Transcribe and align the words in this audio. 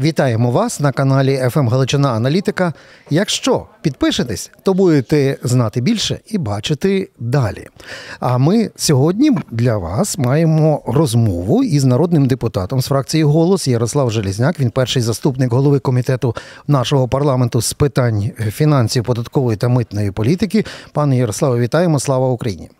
Вітаємо 0.00 0.50
вас 0.50 0.80
на 0.80 0.92
каналі 0.92 1.48
«ФМ 1.50 1.68
Галичина 1.68 2.12
Аналітика. 2.12 2.72
Якщо 3.10 3.66
підпишетесь, 3.82 4.50
то 4.62 4.74
будете 4.74 5.38
знати 5.42 5.80
більше 5.80 6.20
і 6.26 6.38
бачити 6.38 7.10
далі. 7.18 7.68
А 8.20 8.38
ми 8.38 8.70
сьогодні 8.76 9.30
для 9.50 9.76
вас 9.76 10.18
маємо 10.18 10.82
розмову 10.86 11.64
із 11.64 11.84
народним 11.84 12.26
депутатом 12.26 12.80
з 12.80 12.86
фракції 12.86 13.24
Голос 13.24 13.68
Ярослав 13.68 14.10
Желізняк. 14.10 14.60
Він 14.60 14.70
перший 14.70 15.02
заступник 15.02 15.52
голови 15.52 15.78
комітету 15.78 16.36
нашого 16.66 17.08
парламенту 17.08 17.62
з 17.62 17.72
питань 17.72 18.30
фінансів, 18.38 19.04
податкової 19.04 19.56
та 19.56 19.68
митної 19.68 20.10
політики. 20.10 20.64
Пане 20.92 21.16
Ярославе, 21.16 21.60
вітаємо! 21.60 22.00
Слава 22.00 22.28
Україні! 22.28 22.70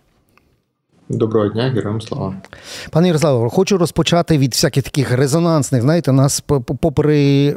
Доброго 1.13 1.49
дня, 1.49 1.71
героям 1.71 2.01
слава. 2.01 2.35
Пане 2.91 3.07
Ярославе, 3.07 3.51
хочу 3.51 3.79
розпочати 3.79 4.39
від 4.39 4.53
всяких 4.53 4.85
таких 4.85 5.13
резонансних. 5.13 5.83
Знаєте, 5.83 6.13
нас 6.13 6.41
попри 6.81 7.55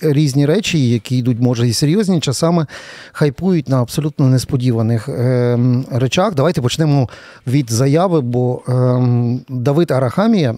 різні 0.00 0.46
речі, 0.46 0.90
які 0.90 1.16
йдуть, 1.16 1.40
може, 1.40 1.68
і 1.68 1.72
серйозні, 1.72 2.20
часами 2.20 2.66
хайпують 3.12 3.68
на 3.68 3.82
абсолютно 3.82 4.26
несподіваних 4.26 5.08
ем, 5.08 5.84
речах. 5.92 6.34
Давайте 6.34 6.62
почнемо 6.62 7.08
від 7.46 7.70
заяви, 7.70 8.20
бо 8.20 8.62
ем, 8.68 9.40
Давид 9.48 9.90
Арахамія, 9.90 10.54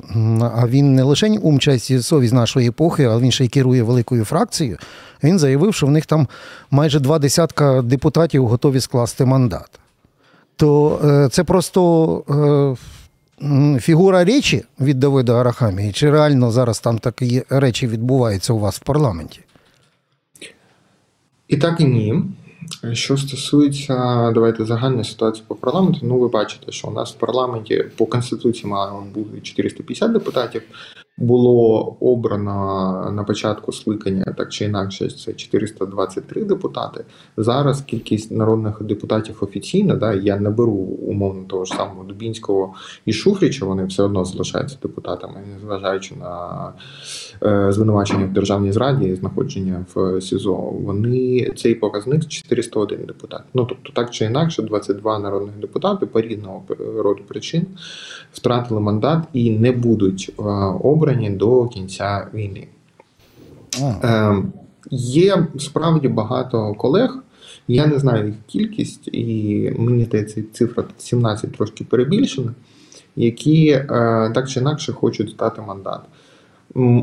а 0.57 0.67
він 0.67 0.95
не 0.95 1.03
лише 1.03 1.29
ум, 1.29 1.61
совість 2.01 2.35
нашої 2.35 2.69
епохи, 2.69 3.05
але 3.05 3.23
він 3.23 3.31
ще 3.31 3.45
й 3.45 3.49
керує 3.49 3.83
великою 3.83 4.25
фракцією. 4.25 4.79
Він 5.25 5.39
заявив, 5.39 5.75
що 5.75 5.87
в 5.87 5.91
них 5.91 6.07
там 6.07 6.29
майже 6.71 7.01
два 7.01 7.19
десятка 7.19 7.83
депутатів 7.83 8.47
готові 8.47 8.81
скласти 8.81 9.25
мандат 9.25 9.82
то 10.63 11.01
е, 11.05 11.29
це 11.29 11.45
просто 11.45 12.77
е, 13.41 13.81
фігура 13.81 14.25
речі 14.25 14.65
від 14.81 15.01
Давида 15.01 15.41
Арахамії, 15.41 15.93
чи 15.93 16.11
реально 16.11 16.51
зараз 16.51 16.81
там 16.81 16.99
такі 16.99 17.43
речі 17.49 17.87
відбуваються 17.87 18.53
у 18.53 18.59
вас 18.59 18.77
в 18.77 18.83
парламенті? 18.83 19.41
І 21.49 21.57
так 21.57 21.81
і 21.81 21.85
ні. 21.85 22.23
Що 22.93 23.17
стосується, 23.17 24.31
давайте 24.35 24.65
загальної 24.65 25.05
ситуації 25.05 25.45
по 25.49 25.55
парламенту, 25.55 25.99
ну 26.03 26.19
ви 26.19 26.29
бачите, 26.29 26.73
що 26.73 26.89
у 26.89 26.91
нас 26.91 27.13
в 27.13 27.19
парламенті 27.19 27.85
по 27.97 28.07
конституції 28.07 28.71
мало 28.71 29.05
бути 29.15 29.41
450 29.41 30.13
депутатів. 30.13 30.63
Було 31.19 31.97
обрано 32.01 33.11
на 33.13 33.25
початку 33.25 33.73
скликання 33.73 34.35
так 34.37 34.53
чи 34.53 34.65
інакше 34.65 35.11
це 35.11 35.33
423 35.33 36.45
депутати. 36.45 37.05
Зараз 37.37 37.83
кількість 37.83 38.31
народних 38.31 38.83
депутатів 38.83 39.39
офіційна, 39.41 39.95
да, 39.95 40.15
я 40.15 40.37
не 40.37 40.51
беру 40.51 40.73
умовно 41.07 41.45
того 41.45 41.65
ж 41.65 41.75
самого 41.75 42.05
Дубінського 42.05 42.75
і 43.07 43.13
Шуфріча, 43.13 43.67
вони 43.67 43.85
все 43.85 44.03
одно 44.03 44.25
залишаються 44.25 44.79
депутатами, 44.83 45.35
незважаючи 45.55 46.15
на 46.15 46.73
е, 47.43 47.73
звинувачення 47.73 48.27
в 48.27 48.33
державній 48.33 48.73
зраді 48.73 49.05
і 49.05 49.15
знаходження 49.15 49.85
в 49.95 50.21
СІЗО. 50.21 50.57
Вони 50.57 51.53
цей 51.57 51.75
показник 51.75 52.29
401 52.29 53.07
депутат. 53.07 53.43
Ну 53.55 53.65
тобто, 53.65 53.93
так 53.93 54.11
чи 54.11 54.25
інакше, 54.25 54.63
22 54.63 55.19
народних 55.19 55.57
депутати 55.59 56.07
по 56.07 56.21
різного 56.21 56.63
роду 56.97 57.23
причин 57.29 57.67
втратили 58.33 58.81
мандат 58.81 59.25
і 59.33 59.51
не 59.51 59.73
будуть 59.73 60.35
е, 60.39 60.43
обрані 60.83 61.02
обрані 61.03 61.31
до 61.31 61.67
кінця 61.67 62.27
війни. 62.35 62.69
Е, 63.81 64.37
Є 64.91 65.47
справді 65.59 66.09
багато 66.09 66.75
колег. 66.75 67.19
Я 67.69 67.87
не 67.87 67.99
знаю 67.99 68.27
їх 68.27 68.35
кількість, 68.47 69.09
і 69.09 69.75
мені 69.79 70.05
здається, 70.05 70.43
цифра 70.53 70.85
17 70.99 71.53
трошки 71.53 71.85
перебільшена, 71.85 72.55
які 73.17 73.69
е, 73.69 73.87
так 74.35 74.49
чи 74.49 74.61
інакше 74.61 74.93
хочуть 74.93 75.31
здати 75.31 75.63
мандат. 75.63 76.01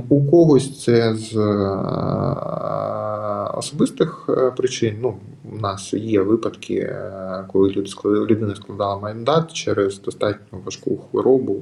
У 0.09 0.25
когось 0.31 0.83
це 0.83 1.16
з 1.16 1.36
е, 1.36 1.50
особистих 3.58 4.25
е, 4.30 4.52
причин. 4.52 4.97
Ну, 5.02 5.16
У 5.53 5.58
нас 5.58 5.94
є 5.94 6.22
випадки, 6.22 6.75
е, 6.75 7.45
коли 7.47 7.70
людина 8.05 8.55
складала 8.55 8.97
мандат 9.00 9.54
через 9.54 10.02
достатньо 10.02 10.59
важку 10.65 10.98
хворобу. 10.98 11.61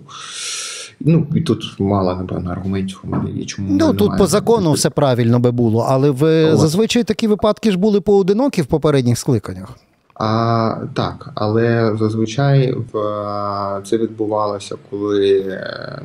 Ну 0.99 1.27
і 1.35 1.41
тут 1.41 1.79
мало 1.79 2.15
напевно 2.15 2.51
аргументів 2.51 2.99
у 3.03 3.07
мене 3.07 3.31
є. 3.31 3.45
Чому 3.45 3.67
ну 3.71 3.87
тут 3.93 3.99
немає. 3.99 4.17
по 4.19 4.27
закону 4.27 4.71
все 4.71 4.89
правильно 4.89 5.39
би 5.39 5.51
було, 5.51 5.85
але 5.89 6.09
ви 6.09 6.45
От. 6.45 6.59
зазвичай 6.59 7.03
такі 7.03 7.27
випадки 7.27 7.71
ж 7.71 7.77
були 7.77 8.01
поодинокі 8.01 8.61
в 8.61 8.65
попередніх 8.65 9.17
скликаннях. 9.17 9.77
А, 10.19 10.75
Так, 10.93 11.31
але 11.35 11.95
зазвичай 11.99 12.75
в 12.93 13.81
це 13.85 13.97
відбувалося, 13.97 14.75
коли 14.89 15.59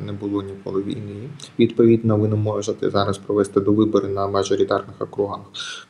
не 0.07 0.13
було 0.13 0.43
ніколи 0.43 0.83
війни. 0.83 1.29
Відповідно, 1.59 2.17
ви 2.17 2.29
не 2.29 2.37
можете 2.37 2.91
зараз 2.91 3.19
провести 3.19 3.61
до 3.61 3.73
вибори 3.73 4.09
на 4.09 4.27
мажоритарних 4.27 5.01
округах. 5.01 5.41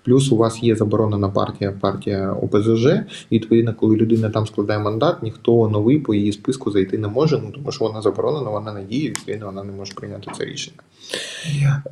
Плюс 0.04 0.32
у 0.32 0.36
вас 0.36 0.62
є 0.62 0.76
заборонена 0.76 1.28
партія, 1.28 1.74
партія 1.80 2.32
ОПЗЖ. 2.32 2.86
Відповідно, 3.32 3.74
коли 3.74 3.96
людина 3.96 4.30
там 4.30 4.46
складає 4.46 4.78
мандат, 4.78 5.22
ніхто 5.22 5.68
новий 5.68 5.98
по 5.98 6.14
її 6.14 6.32
списку 6.32 6.70
зайти 6.70 6.98
не 6.98 7.08
може. 7.08 7.40
Ну 7.44 7.50
тому 7.50 7.72
що 7.72 7.84
вона 7.84 8.02
заборонена, 8.02 8.50
вона 8.50 8.72
не 8.72 8.82
діє, 8.82 9.08
відповідно, 9.08 9.46
вона 9.46 9.62
не 9.62 9.72
може 9.72 9.94
прийняти 9.94 10.30
це 10.38 10.44
рішення. 10.44 10.78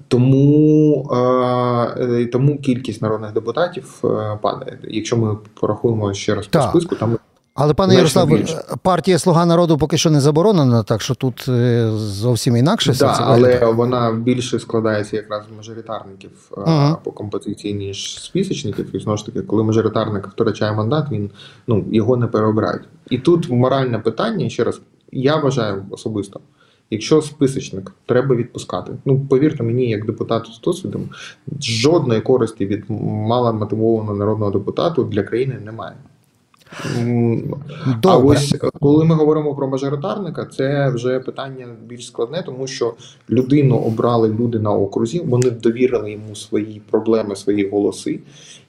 Тому, 0.08 1.08
е, 1.98 2.26
тому 2.26 2.58
кількість 2.58 3.02
народних 3.02 3.32
депутатів 3.32 4.00
е, 4.04 4.38
падає. 4.42 4.78
Якщо 4.88 5.16
ми 5.16 5.36
порахуємо 5.60 6.14
ще 6.20 6.34
раз 6.34 6.46
по 6.46 6.62
списку. 6.62 6.94
Там 6.94 7.18
але 7.54 7.74
пане 7.74 7.94
Ярослав, 7.94 8.28
партія 8.82 9.18
Слуга 9.18 9.46
народу 9.46 9.78
поки 9.78 9.98
що 9.98 10.10
не 10.10 10.20
заборонена, 10.20 10.82
так 10.82 11.02
що 11.02 11.14
тут 11.14 11.44
е, 11.48 11.90
зовсім 11.96 12.56
інакше 12.56 12.94
да, 12.98 13.16
але 13.20 13.72
вона 13.72 14.12
більше 14.12 14.58
складається 14.58 15.16
якраз 15.16 15.42
з 15.52 15.56
мажоритарників 15.56 16.30
uh 16.50 16.96
по 17.04 17.12
композиції, 17.12 17.74
ніж 17.74 18.22
списочників. 18.22 18.96
І 18.96 19.00
знову 19.00 19.16
ж 19.16 19.26
таки, 19.26 19.42
коли 19.42 19.64
мажоритарник 19.64 20.28
втрачає 20.28 20.72
мандат, 20.72 21.06
він 21.10 21.30
ну 21.66 21.84
його 21.92 22.16
не 22.16 22.26
переобирають. 22.26 22.82
І 23.10 23.18
тут 23.18 23.50
моральне 23.50 23.98
питання 23.98 24.48
ще 24.48 24.64
раз. 24.64 24.80
Я 25.12 25.36
вважаю 25.36 25.84
особисто, 25.90 26.40
якщо 26.90 27.22
списочник 27.22 27.92
треба 28.06 28.36
відпускати. 28.36 28.92
Ну 29.04 29.20
повірте 29.20 29.62
мені, 29.62 29.90
як 29.90 30.06
депутату 30.06 30.52
з 30.52 30.60
досвідом, 30.60 31.08
жодної 31.60 32.20
користі 32.20 32.66
від 32.66 32.84
маломотивованого 32.88 34.14
народного 34.14 34.50
депутату 34.50 35.04
для 35.04 35.22
країни 35.22 35.60
немає. 35.64 35.94
Добре. 38.02 38.10
А 38.10 38.16
ось 38.16 38.54
коли 38.80 39.04
ми 39.04 39.14
говоримо 39.14 39.54
про 39.54 39.68
мажоритарника, 39.68 40.46
це 40.46 40.90
вже 40.94 41.20
питання 41.20 41.66
більш 41.86 42.06
складне, 42.06 42.42
тому 42.46 42.66
що 42.66 42.94
людину 43.30 43.76
обрали 43.76 44.28
люди 44.28 44.58
на 44.58 44.72
окрузі, 44.72 45.22
вони 45.26 45.50
довірили 45.50 46.12
йому 46.12 46.34
свої 46.34 46.82
проблеми, 46.90 47.36
свої 47.36 47.68
голоси, 47.68 48.20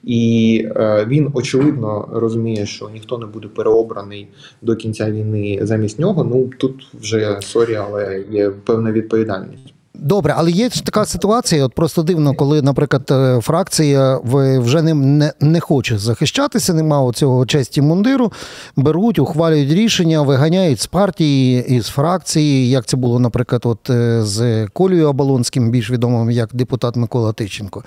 і 0.04 0.64
е, 0.76 1.06
він 1.08 1.30
очевидно 1.34 2.08
розуміє, 2.12 2.66
що 2.66 2.88
ніхто 2.88 3.18
не 3.18 3.26
буде 3.26 3.48
переобраний 3.48 4.28
до 4.62 4.76
кінця 4.76 5.10
війни 5.10 5.58
замість 5.62 5.98
нього. 5.98 6.24
Ну 6.24 6.50
тут 6.58 6.86
вже 7.00 7.38
sorry, 7.40 7.74
але 7.74 8.24
є 8.30 8.50
певна 8.50 8.92
відповідальність. 8.92 9.71
Добре, 9.94 10.34
але 10.36 10.50
є 10.50 10.68
така 10.68 11.04
ситуація, 11.04 11.64
от 11.64 11.74
просто 11.74 12.02
дивно, 12.02 12.34
коли, 12.34 12.62
наприклад, 12.62 13.02
е, 13.10 13.40
фракція 13.42 14.20
вже 14.24 14.82
ним 14.82 15.18
не 15.18 15.32
не 15.40 15.60
хоче 15.60 15.98
захищатися, 15.98 16.74
нема 16.74 17.12
цього 17.12 17.46
честі 17.46 17.82
мундиру, 17.82 18.32
беруть, 18.76 19.18
ухвалюють 19.18 19.72
рішення, 19.72 20.22
виганяють 20.22 20.80
з 20.80 20.86
партії 20.86 21.64
і 21.68 21.80
з 21.80 21.86
фракції, 21.86 22.70
як 22.70 22.86
це 22.86 22.96
було, 22.96 23.18
наприклад, 23.18 23.62
от 23.64 23.90
е, 23.90 24.22
з 24.22 24.66
Колею 24.66 25.08
Оболонським, 25.08 25.70
більш 25.70 25.90
відомим 25.90 26.30
як 26.30 26.48
депутат 26.52 26.96
Микола 26.96 27.32
Тищенко. 27.32 27.84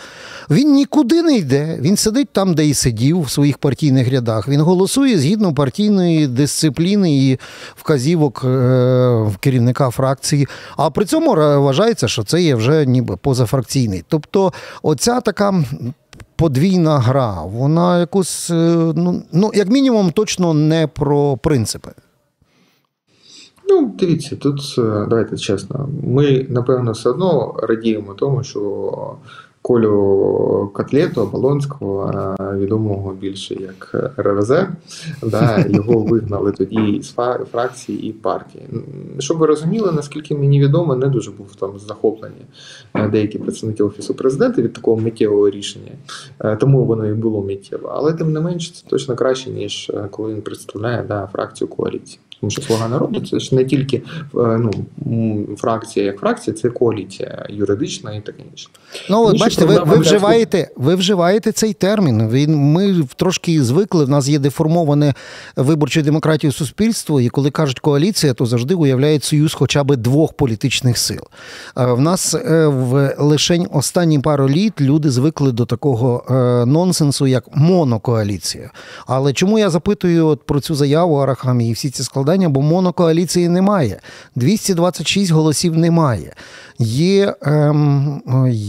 Він 0.49 0.73
нікуди 0.73 1.22
не 1.22 1.37
йде, 1.37 1.77
він 1.81 1.97
сидить 1.97 2.29
там, 2.31 2.53
де 2.53 2.67
і 2.67 2.73
сидів, 2.73 3.22
в 3.22 3.29
своїх 3.29 3.57
партійних 3.57 4.11
рядах. 4.11 4.47
Він 4.47 4.61
голосує 4.61 5.19
згідно 5.19 5.53
партійної 5.53 6.27
дисципліни 6.27 7.17
і 7.17 7.39
вказівок 7.75 8.41
е, 8.45 9.31
керівника 9.39 9.89
фракції. 9.89 10.47
А 10.77 10.89
при 10.89 11.05
цьому 11.05 11.35
вважається 11.95 12.07
що 12.07 12.23
це 12.23 12.41
є 12.41 12.56
вже 12.56 12.85
ніби 12.85 13.17
позафракційний. 13.17 14.03
Тобто, 14.07 14.53
оця 14.83 15.22
така. 15.22 15.64
Подвійна 16.37 16.99
гра, 16.99 17.41
вона 17.43 17.99
якось, 17.99 18.49
е, 18.52 18.93
ну, 18.96 19.23
ну, 19.31 19.52
як 19.53 19.69
мінімум, 19.69 20.11
точно 20.11 20.53
не 20.53 20.87
про 20.87 21.37
принципи. 21.37 21.91
Ну, 23.69 23.96
дивіться, 23.99 24.35
тут 24.35 24.75
е, 24.78 25.05
давайте 25.09 25.37
чесно. 25.37 25.90
Ми, 26.03 26.46
напевно, 26.49 26.91
все 26.91 27.09
одно 27.09 27.55
радіємо 27.64 28.14
тому, 28.14 28.43
що 28.43 29.17
Колю 29.66 30.72
Котлету 30.73 31.22
Оболонського, 31.22 32.35
відомого 32.58 33.14
більше 33.14 33.53
як 33.53 34.12
РВЗ, 34.17 34.53
да, 35.23 35.66
його 35.70 36.00
вигнали 36.09 36.52
тоді 36.52 37.02
з 37.02 37.14
фракції 37.52 38.09
і 38.09 38.12
партії. 38.12 38.64
Щоб 39.20 39.38
ви 39.38 39.47
розуміли, 39.47 39.91
наскільки 39.91 40.35
мені 40.35 40.59
відомо, 40.62 40.96
не 40.96 41.08
дуже 41.08 41.32
був 41.32 41.56
там 41.56 41.79
захоплені 41.79 42.46
е, 42.94 43.08
деякі 43.08 43.40
представники 43.40 43.84
офісу 43.84 44.14
президента 44.14 44.62
від 44.62 44.73
такого 44.73 44.97
миттєвого 44.97 45.50
рішення, 45.50 45.91
е, 46.40 46.56
тому 46.56 46.85
воно 46.85 47.08
і 47.08 47.14
було 47.14 47.41
миттєво. 47.41 47.91
Але 47.94 48.14
тим 48.14 48.34
не 48.34 48.40
менш, 48.40 48.72
це 48.72 48.90
точно 48.90 49.16
краще 49.16 49.50
ніж 49.50 49.91
е, 49.94 50.08
коли 50.12 50.34
він 50.34 50.41
представляє 50.41 51.06
да, 51.08 51.29
фракцію 51.34 51.67
коаліції. 51.67 52.20
Тому 52.40 52.52
що 52.52 52.61
слуга 52.61 52.87
народу 52.87 53.20
це 53.20 53.40
ж 53.40 53.55
не 53.55 53.66
тільки 53.66 53.97
е, 53.97 54.02
ну, 54.35 54.72
фракція 55.58 56.05
як 56.05 56.20
фракція, 56.20 56.55
це 56.55 56.70
коаліція 56.70 57.46
юридична 57.49 58.16
і 58.16 58.22
таке 58.22 58.43
інше. 58.52 58.67
Ну, 59.09 59.26
от 59.26 59.40
бачите, 59.40 59.66
ви, 59.66 59.79
ви, 59.79 59.97
вживаєте, 59.97 60.70
ви 60.76 60.96
вживаєте 60.96 61.52
цей 61.52 61.73
термін. 61.73 62.29
Він, 62.29 62.55
ми 62.55 63.03
трошки 63.16 63.64
звикли, 63.64 64.05
в 64.05 64.09
нас 64.09 64.28
є 64.28 64.40
деформоване 64.40 65.14
виборчою 65.55 66.03
демократією 66.03 66.53
суспільство, 66.53 67.22
і 67.22 67.29
коли 67.29 67.52
кажуть 67.52 67.79
коаліція, 67.79 68.34
то 68.34 68.46
завжди 68.46 68.73
уявляють 68.73 69.23
союз 69.23 69.53
хоча 69.53 69.84
б 69.84 69.96
двох 69.96 70.34
політичних 70.34 70.97
сил. 70.97 71.22
В 71.76 72.02
нас 72.02 72.34
е, 72.34 72.67
в 72.67 73.16
лишень 73.17 73.67
останні 73.72 74.20
пару 74.20 74.49
літ 74.49 74.81
люди 74.81 75.09
звикли 75.09 75.52
до 75.52 75.66
такого 75.66 76.23
е, 76.29 76.66
нонсенсу, 76.66 77.28
як 77.28 77.55
монокоаліція. 77.55 78.72
Але 79.08 79.34
чому 79.34 79.59
я 79.59 79.70
запитую 79.70 80.28
от 80.28 80.43
про 80.43 80.59
цю 80.59 80.76
заяву 80.76 81.16
Арахамі 81.16 81.70
і 81.70 81.73
всі 81.73 81.90
ці 81.90 82.03
складання? 82.25 82.49
Бо 82.49 82.61
монокоаліції 82.61 83.49
немає. 83.49 83.99
226 84.35 85.31
голосів 85.31 85.77
немає. 85.77 86.33
Є 86.79 87.35
ем, 87.41 88.22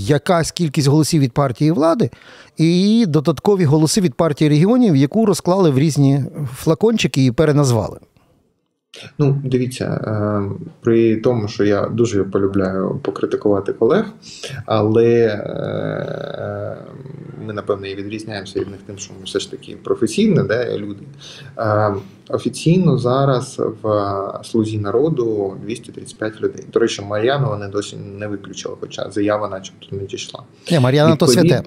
якась 0.07 0.51
кількість 0.51 0.89
голосів 0.89 1.21
від 1.23 1.33
партії 1.33 1.73
влади 1.73 2.11
і 2.57 3.05
додаткові 3.09 3.65
голоси 3.65 4.01
від 4.01 4.15
партії 4.15 4.51
регіонів, 4.51 4.97
яку 4.97 5.27
розклали 5.27 5.71
в 5.71 5.79
різні 5.79 6.25
флакончики 6.57 7.25
і 7.25 7.33
переназвали. 7.33 7.99
Ну, 9.19 9.43
дивіться, 9.45 9.85
е, 9.85 10.43
при 10.81 11.17
тому, 11.17 11.49
що 11.49 11.65
я 11.65 11.87
дуже 11.87 12.25
полюбляю 12.25 13.01
покритикувати 13.03 13.73
колег, 13.73 14.05
але 14.67 15.27
е, 15.27 16.77
ми, 17.47 17.53
напевно, 17.53 17.87
і 17.87 17.95
відрізняємося 17.95 18.61
від 18.61 18.69
них 18.69 18.81
тим, 18.87 18.99
що 18.99 19.13
ми 19.13 19.25
все 19.25 19.39
ж 19.39 19.51
таки 19.51 19.77
професійні 19.85 20.41
да, 20.49 20.79
люди. 20.79 21.03
Е, 21.59 21.95
Офіційно 22.29 22.99
зараз 22.99 23.63
в 23.83 24.45
слузі 24.45 24.79
народу 24.79 25.57
235 25.63 26.41
людей. 26.41 26.65
До 26.73 26.81
речі, 26.81 27.03
Мар'яну 27.03 27.49
вони 27.49 27.69
досі 27.69 27.97
не 27.97 28.27
виключили, 28.27 28.77
хоча 28.81 29.11
заява, 29.11 29.49
начебто, 29.49 29.97
не 29.97 30.05
дійшла. 30.05 30.43
Ні, 30.71 30.79
Мар'яна 30.79 31.17
то 31.17 31.27
святе. 31.27 31.63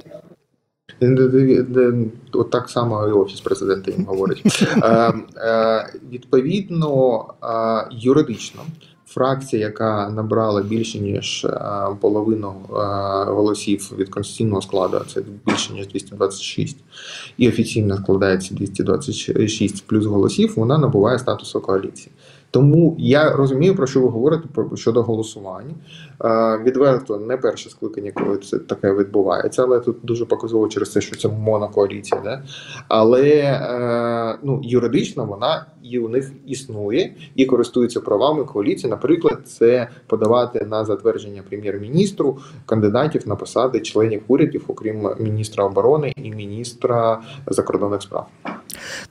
От 2.31 2.49
так 2.49 2.69
само 2.69 3.07
і 3.07 3.11
офіс 3.11 3.41
президента 3.41 3.91
їм 3.91 4.05
говорить. 4.05 4.43
Е, 4.83 5.13
е, 5.37 5.93
Відповідно, 6.11 7.23
е, 7.43 7.87
юридично. 7.91 8.61
Фракція, 9.07 9.61
яка 9.61 10.09
набрала 10.09 10.61
більше 10.61 10.99
ніж 10.99 11.47
половину 11.99 12.53
голосів 13.27 13.93
від 13.97 14.09
конституційного 14.09 14.61
складу, 14.61 15.01
це 15.13 15.21
більше 15.45 15.73
ніж 15.73 15.87
226, 15.87 16.77
і 17.37 17.49
офіційно 17.49 17.97
складається 17.97 18.55
226 18.55 19.87
плюс 19.87 20.05
голосів, 20.05 20.53
вона 20.55 20.77
набуває 20.77 21.19
статусу 21.19 21.61
коаліції. 21.61 22.11
Тому 22.51 22.95
я 22.99 23.31
розумію, 23.31 23.75
про 23.75 23.87
що 23.87 24.01
ви 24.01 24.07
говорите 24.07 24.47
про 24.53 24.75
щодо 24.75 25.03
голосувань. 25.03 25.73
Е, 26.23 26.59
Відверто 26.63 27.17
не 27.17 27.37
перше 27.37 27.69
скликання, 27.69 28.11
коли 28.11 28.37
це 28.37 28.59
таке 28.59 28.93
відбувається, 28.93 29.63
але 29.63 29.79
тут 29.79 29.97
дуже 30.03 30.25
показово 30.25 30.67
через 30.67 30.89
те, 30.89 31.01
що 31.01 31.15
це 31.15 31.27
монокоаліція. 31.27 32.21
Да? 32.21 32.43
Але 32.87 33.31
е, 33.31 34.39
ну, 34.43 34.61
юридично 34.63 35.25
вона 35.25 35.65
і 35.83 35.99
у 35.99 36.09
них 36.09 36.31
існує 36.45 37.13
і 37.35 37.45
користується 37.45 37.99
правами 37.99 38.43
коаліції. 38.43 38.89
Наприклад, 38.89 39.39
це 39.45 39.87
подавати 40.07 40.65
на 40.65 40.85
затвердження 40.85 41.43
прем'єр-міністру 41.49 42.37
кандидатів 42.65 43.27
на 43.27 43.35
посади 43.35 43.79
членів 43.79 44.21
урядів, 44.27 44.63
окрім 44.67 45.09
міністра 45.19 45.63
оборони 45.63 46.13
і 46.15 46.31
міністра 46.31 47.21
закордонних 47.47 48.01
справ. 48.01 48.27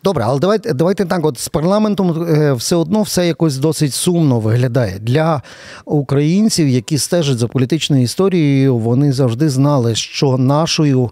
Добре, 0.05 0.25
але 0.26 0.40
давайте, 0.40 0.72
давайте 0.72 1.05
так. 1.05 1.26
От 1.26 1.38
з 1.38 1.49
парламентом 1.49 2.26
е, 2.28 2.52
все 2.52 2.76
одно 2.76 3.02
все 3.02 3.26
якось 3.26 3.56
досить 3.56 3.94
сумно 3.94 4.40
виглядає 4.40 4.99
для 4.99 5.43
українців, 5.84 6.69
які 6.69 6.99
стежать 6.99 7.38
за 7.38 7.49
політичною 7.49 8.02
історією. 8.02 8.76
Вони 8.76 9.12
завжди 9.12 9.49
знали, 9.49 9.94
що 9.94 10.38
нашою 10.38 11.10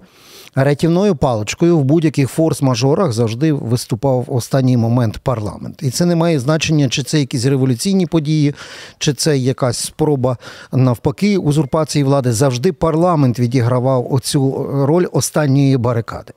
рятівною 0.56 1.16
паличкою 1.16 1.78
в 1.78 1.84
будь-яких 1.84 2.38
форс-мажорах 2.38 3.12
завжди 3.12 3.52
виступав 3.52 4.25
в 4.28 4.34
останній 4.34 4.76
момент 4.76 5.19
парламент. 5.19 5.82
І 5.82 5.90
це 5.90 6.06
не 6.06 6.16
має 6.16 6.40
значення, 6.40 6.88
чи 6.88 7.02
це 7.02 7.20
якісь 7.20 7.44
революційні 7.44 8.06
події, 8.06 8.54
чи 8.98 9.12
це 9.12 9.38
якась 9.38 9.78
спроба 9.78 10.37
навпаки 10.72 11.38
узурпації 11.38 12.04
влади. 12.04 12.32
Завжди 12.32 12.72
парламент 12.72 13.38
відігравав 13.38 14.12
оцю 14.12 14.66
роль 14.87 15.06
останньої 15.12 15.76
барикади. 15.76 16.32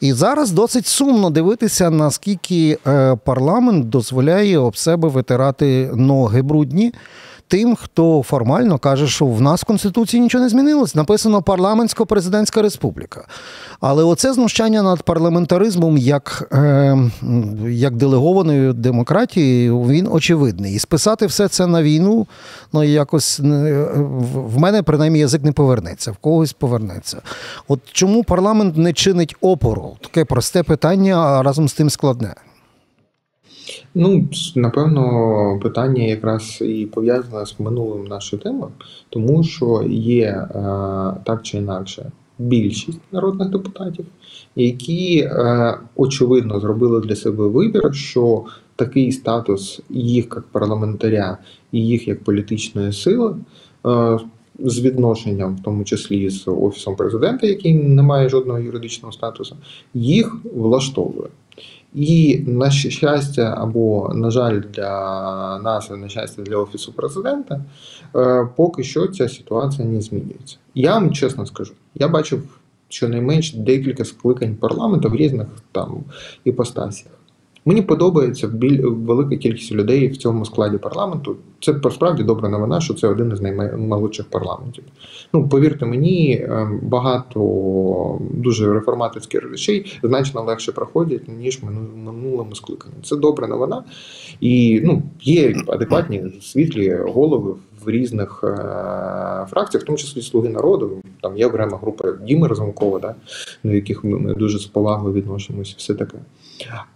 І 0.00 0.12
зараз 0.12 0.50
досить 0.50 0.86
сумно 0.86 1.30
дивитися, 1.30 1.90
наскільки 1.90 2.78
е, 2.86 3.16
парламент 3.24 3.88
дозволяє 3.88 4.58
об 4.58 4.76
себе 4.76 5.08
витирати 5.08 5.90
ноги 5.94 6.42
брудні 6.42 6.92
тим, 7.48 7.76
хто 7.76 8.22
формально 8.22 8.78
каже, 8.78 9.08
що 9.08 9.26
в 9.26 9.40
нас 9.40 9.62
в 9.62 9.64
Конституції 9.64 10.22
нічого 10.22 10.44
не 10.44 10.48
змінилось. 10.48 10.94
Написано 10.94 11.40
парламентсько-президентська 11.40 12.62
республіка. 12.62 13.24
Але 13.80 14.04
оце 14.04 14.32
знущання 14.32 14.82
над 14.82 15.02
парламентаризмом 15.02 15.98
як, 15.98 16.48
е, 16.52 16.98
як 17.68 17.96
делегованою 17.96 18.72
демократією, 18.72 19.82
він 19.82 20.08
очевидний. 20.12 20.74
І 20.74 20.78
списати 20.78 21.26
все 21.26 21.48
це 21.48 21.66
на 21.66 21.82
війну, 21.82 22.26
ну 22.72 22.84
якось 22.84 23.40
в 23.40 24.56
в 24.56 24.58
мене 24.58 24.82
принаймні 24.82 25.18
язик 25.18 25.42
не 25.42 25.52
повернеться, 25.52 26.12
в 26.12 26.16
когось 26.16 26.52
повернеться. 26.52 27.22
От 27.68 27.80
чому 27.92 28.24
парламент 28.24 28.76
не 28.76 28.92
чинить 28.92 29.36
опору? 29.40 29.96
Таке 30.00 30.24
просте 30.24 30.62
питання, 30.62 31.16
а 31.16 31.42
разом 31.42 31.68
з 31.68 31.74
тим 31.74 31.90
складне. 31.90 32.34
Ну, 33.98 34.28
напевно, 34.54 35.60
питання 35.62 36.02
якраз 36.02 36.58
і 36.60 36.86
пов'язане 36.86 37.46
з 37.46 37.60
минулим 37.60 38.04
нашою 38.04 38.42
темою, 38.42 38.72
тому 39.10 39.44
що 39.44 39.84
є 39.88 40.24
е, 40.24 40.48
так 41.24 41.42
чи 41.42 41.58
інакше 41.58 42.10
більшість 42.38 43.00
народних 43.12 43.50
депутатів, 43.50 44.06
які 44.56 45.18
е, 45.18 45.78
очевидно 45.94 46.60
зробили 46.60 47.00
для 47.00 47.16
себе 47.16 47.48
вибір, 47.48 47.94
що 47.94 48.44
такий 48.76 49.12
статус 49.12 49.80
їх 49.90 50.24
як 50.24 50.42
парламентаря 50.42 51.38
і 51.72 51.86
їх 51.86 52.08
як 52.08 52.24
політичної 52.24 52.92
сили. 52.92 53.36
е, 53.86 54.18
з 54.58 54.80
відношенням, 54.80 55.56
в 55.56 55.62
тому 55.62 55.84
числі 55.84 56.30
з 56.30 56.48
офісом 56.48 56.96
президента, 56.96 57.46
який 57.46 57.74
не 57.74 58.02
має 58.02 58.28
жодного 58.28 58.58
юридичного 58.58 59.12
статусу, 59.12 59.56
їх 59.94 60.36
влаштовує. 60.54 61.28
І 61.94 62.42
на 62.46 62.70
щастя, 62.70 63.54
або 63.58 64.12
на 64.14 64.30
жаль, 64.30 64.60
для 64.74 65.58
нас, 65.58 65.90
на 65.90 66.08
щастя 66.08 66.42
для 66.42 66.56
офісу 66.56 66.92
президента, 66.92 67.64
е, 68.16 68.48
поки 68.56 68.84
що 68.84 69.06
ця 69.06 69.28
ситуація 69.28 69.88
не 69.88 70.00
змінюється. 70.00 70.56
Я 70.74 70.94
вам 70.94 71.12
чесно 71.12 71.46
скажу, 71.46 71.72
я 71.94 72.08
бачив 72.08 72.42
щонайменше 72.88 73.56
декілька 73.56 74.04
скликань 74.04 74.54
парламенту 74.54 75.08
в 75.08 75.16
різних 75.16 75.46
там 75.72 76.04
іпостасіях. 76.44 77.15
Мені 77.68 77.82
подобається 77.82 78.48
біль... 78.48 78.80
велика 78.82 79.36
кількість 79.36 79.72
людей 79.72 80.08
в 80.08 80.16
цьому 80.16 80.44
складі 80.44 80.78
парламенту. 80.78 81.36
Це 81.60 81.72
насправді 81.84 82.22
добра 82.22 82.48
новина, 82.48 82.80
що 82.80 82.94
це 82.94 83.08
один 83.08 83.32
із 83.32 83.40
наймолодших 83.40 84.26
парламентів. 84.26 84.84
Ну, 85.32 85.48
повірте 85.48 85.86
мені, 85.86 86.32
е, 86.32 86.70
багато 86.82 88.18
дуже 88.30 88.72
реформаторських 88.72 89.42
речей 89.50 89.98
значно 90.02 90.42
легше 90.42 90.72
проходять, 90.72 91.28
ніж 91.28 91.62
в 91.62 91.64
мину- 91.64 91.96
минулому 91.96 92.54
скликанні. 92.54 92.96
Це 93.02 93.16
добра 93.16 93.48
новина. 93.48 93.84
І 94.40 94.80
ну, 94.84 95.02
є 95.22 95.56
адекватні 95.66 96.24
світлі 96.40 96.94
голови 96.94 97.54
в 97.84 97.90
різних 97.90 98.44
е, 98.44 98.54
фракціях, 99.50 99.82
в 99.82 99.86
тому 99.86 99.98
числі 99.98 100.22
Слуги 100.22 100.48
народу. 100.48 101.02
Там 101.22 101.36
є 101.36 101.46
окрема 101.46 101.78
група 101.82 102.12
Діми 102.12 102.48
Разумкова, 102.48 102.98
да, 102.98 103.14
до 103.64 103.72
яких 103.72 104.04
ми 104.04 104.34
дуже 104.34 104.58
з 104.58 104.66
повагою 104.66 105.14
відносимося, 105.14 105.74
все 105.78 105.94
таке. 105.94 106.18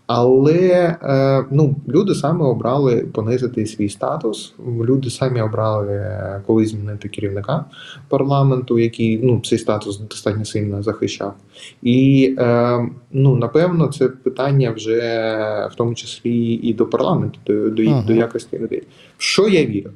Але 0.07 0.97
е, 1.03 1.45
ну, 1.51 1.77
люди 1.89 2.15
самі 2.15 2.43
обрали 2.43 2.97
понизити 2.97 3.67
свій 3.67 3.89
статус. 3.89 4.55
Люди 4.67 5.11
самі 5.11 5.41
обрали 5.41 5.93
е, 5.93 6.43
коли 6.47 6.67
змінити 6.67 7.09
керівника 7.09 7.65
парламенту, 8.09 8.79
який 8.79 9.19
ну, 9.19 9.41
цей 9.45 9.59
статус 9.59 9.99
достатньо 9.99 10.45
сильно 10.45 10.83
захищав. 10.83 11.35
І 11.83 12.35
е, 12.39 12.89
ну, 13.13 13.37
напевно, 13.37 13.87
це 13.87 14.09
питання 14.09 14.71
вже 14.71 14.99
в 15.73 15.75
тому 15.75 15.95
числі 15.95 16.53
і 16.53 16.75
до 16.75 16.87
парламенту, 16.87 17.39
до, 17.47 17.71
до, 17.71 17.83
Ага. 17.83 18.03
до 18.03 18.13
якості 18.13 18.59
людей. 18.59 18.83
В 19.19 19.23
що 19.23 19.49
я 19.49 19.67
вірю? 19.67 19.91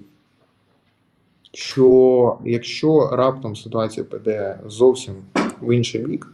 Що 1.52 2.38
якщо 2.44 3.10
раптом 3.12 3.56
ситуація 3.56 4.06
піде 4.10 4.58
зовсім 4.66 5.14
в 5.60 5.74
інший 5.74 6.00
бік, 6.06 6.32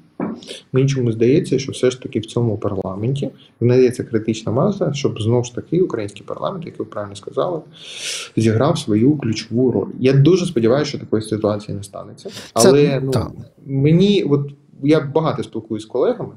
мені 0.72 0.88
чому 0.88 1.12
здається, 1.12 1.58
що 1.58 1.72
все 1.72 1.90
ж 1.90 2.02
таки 2.02 2.20
в 2.20 2.26
цьому 2.26 2.58
парламенті 2.58 3.30
знайдеться 3.60 4.04
критична 4.04 4.52
маса, 4.52 4.92
щоб 4.92 5.22
знову 5.22 5.44
ж 5.44 5.54
таки 5.54 5.80
український 5.80 6.22
парламент, 6.26 6.66
як 6.66 6.78
ви 6.78 6.84
правильно 6.84 7.16
сказали, 7.16 7.60
зіграв 8.36 8.78
свою 8.78 9.16
ключову 9.16 9.72
роль. 9.72 9.90
Я 9.98 10.12
дуже 10.12 10.46
сподіваюся, 10.46 10.88
що 10.88 10.98
такої 10.98 11.22
ситуації 11.22 11.76
не 11.76 11.82
станеться. 11.82 12.30
Але 12.52 13.00
ну, 13.04 13.10
так. 13.10 13.30
мені, 13.66 14.22
от 14.22 14.50
я 14.82 15.00
багато 15.00 15.42
спілкуюсь 15.42 15.82
з 15.82 15.86
колегами, 15.86 16.34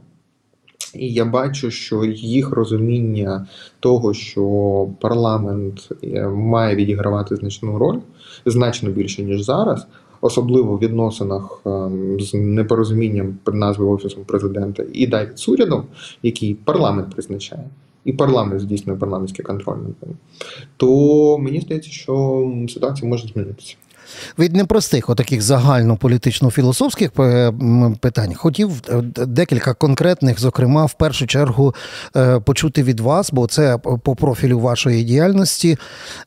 І 0.94 1.14
я 1.14 1.26
бачу, 1.26 1.72
що 1.72 2.06
їх 2.06 2.52
розуміння 2.52 3.48
того, 3.80 4.14
що 4.14 4.88
парламент 5.02 5.90
е, 6.04 6.28
має 6.28 6.76
відігравати 6.76 7.36
значну 7.36 7.78
роль 7.78 8.00
значно 8.46 8.90
більше 8.90 9.24
ніж 9.24 9.42
зараз, 9.42 9.88
особливо 10.24 10.75
в 10.75 10.80
відносинах 10.80 11.62
ем, 11.65 12.20
з 12.20 12.34
непорозумінням 12.34 13.38
під 13.46 13.53
назвою 13.53 13.92
офісом 13.92 14.24
президента 14.24 14.84
і 14.94 15.08
далі 15.08 15.30
з 15.36 15.50
урядом, 15.50 15.84
який 16.24 16.53
парламент 16.53 17.13
призначає. 17.13 17.70
І 18.06 18.13
парламент 18.13 18.62
здійснює 18.62 18.96
парламентський 18.96 19.46
контроль 19.46 19.77
над 19.77 19.96
ним, 20.01 20.18
то 20.77 21.38
мені 21.38 21.62
здається, 21.62 21.89
що 21.89 22.51
ситуація 22.70 23.10
може 23.10 23.27
змінитися. 23.27 23.75
Від 24.40 24.56
непростих, 24.56 25.10
отаких 25.10 25.42
загальнополітично-філософських 25.42 27.10
питань 28.00 28.34
хотів 28.34 28.72
е, 28.90 29.02
декілька 29.28 29.74
конкретних, 29.74 30.40
зокрема, 30.40 30.86
в 30.86 30.94
першу 30.94 31.28
чергу 31.28 31.76
е, 32.16 32.40
почути 32.40 32.84
від 32.84 33.00
вас, 33.00 33.32
бо 33.32 33.48
це 33.48 33.78
по 33.78 34.16
профілю 34.16 34.60
вашої 34.60 35.04
діяльності. 35.04 35.78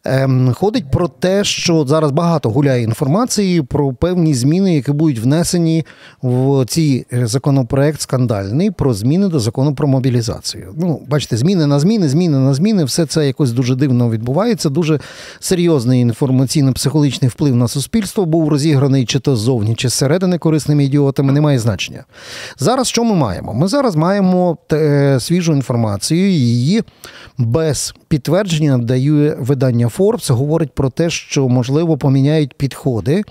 Ем, 0.04 0.54
ходить 0.54 0.90
про 0.90 1.08
те, 1.08 1.44
що 1.44 1.84
зараз 1.88 2.10
багато 2.10 2.50
гуляє 2.50 2.82
інформації 2.82 3.62
про 3.62 3.92
певні 3.92 4.34
зміни, 4.34 4.74
які 4.74 4.92
будуть 4.92 5.18
внесені 5.18 5.86
в 6.22 6.64
цей 6.66 7.06
законопроект 7.12 8.00
скандальний 8.00 8.70
про 8.70 8.94
зміни 8.94 9.28
до 9.28 9.40
закону 9.40 9.74
про 9.74 9.88
мобілізацію. 9.88 10.74
Ну, 10.76 11.02
бачите, 11.08 11.36
зміни 11.36 11.66
на 11.66 11.80
зміни, 11.80 12.08
зміни 12.08 12.38
на 12.38 12.54
зміни, 12.54 12.84
все 12.84 13.06
це 13.06 13.26
якось 13.26 13.52
дуже 13.52 13.74
дивно 13.74 14.10
відбувається. 14.10 14.68
Дуже 14.68 15.00
серйозний 15.40 16.06
інформаційно-психологічний 16.06 17.28
вплив 17.28 17.56
на 17.56 17.65
суспільство 17.68 18.26
був 18.26 18.48
розіграний 18.48 19.04
чи 19.04 19.20
то 19.20 19.36
ззовні, 19.36 19.74
чи 19.74 19.88
зсередини 19.88 20.38
корисними 20.38 20.84
ідіотами, 20.84 21.32
не 21.32 21.40
має 21.40 21.58
значення. 21.58 22.04
Зараз 22.58 22.88
що 22.88 23.04
ми 23.04 23.14
маємо? 23.14 23.54
Ми 23.54 23.68
зараз 23.68 23.96
маємо 23.96 24.58
е, 24.72 25.20
свіжу 25.20 25.52
інформацію, 25.52 26.30
її 26.30 26.82
без 27.38 27.94
підтвердження 28.08 28.78
дає 28.78 29.36
видання 29.38 29.86
Forbes, 29.86 30.32
говорить 30.32 30.72
про 30.72 30.90
те, 30.90 31.10
що 31.10 31.48
можливо 31.48 31.98
поміняють 31.98 32.54
підходи 32.54 33.24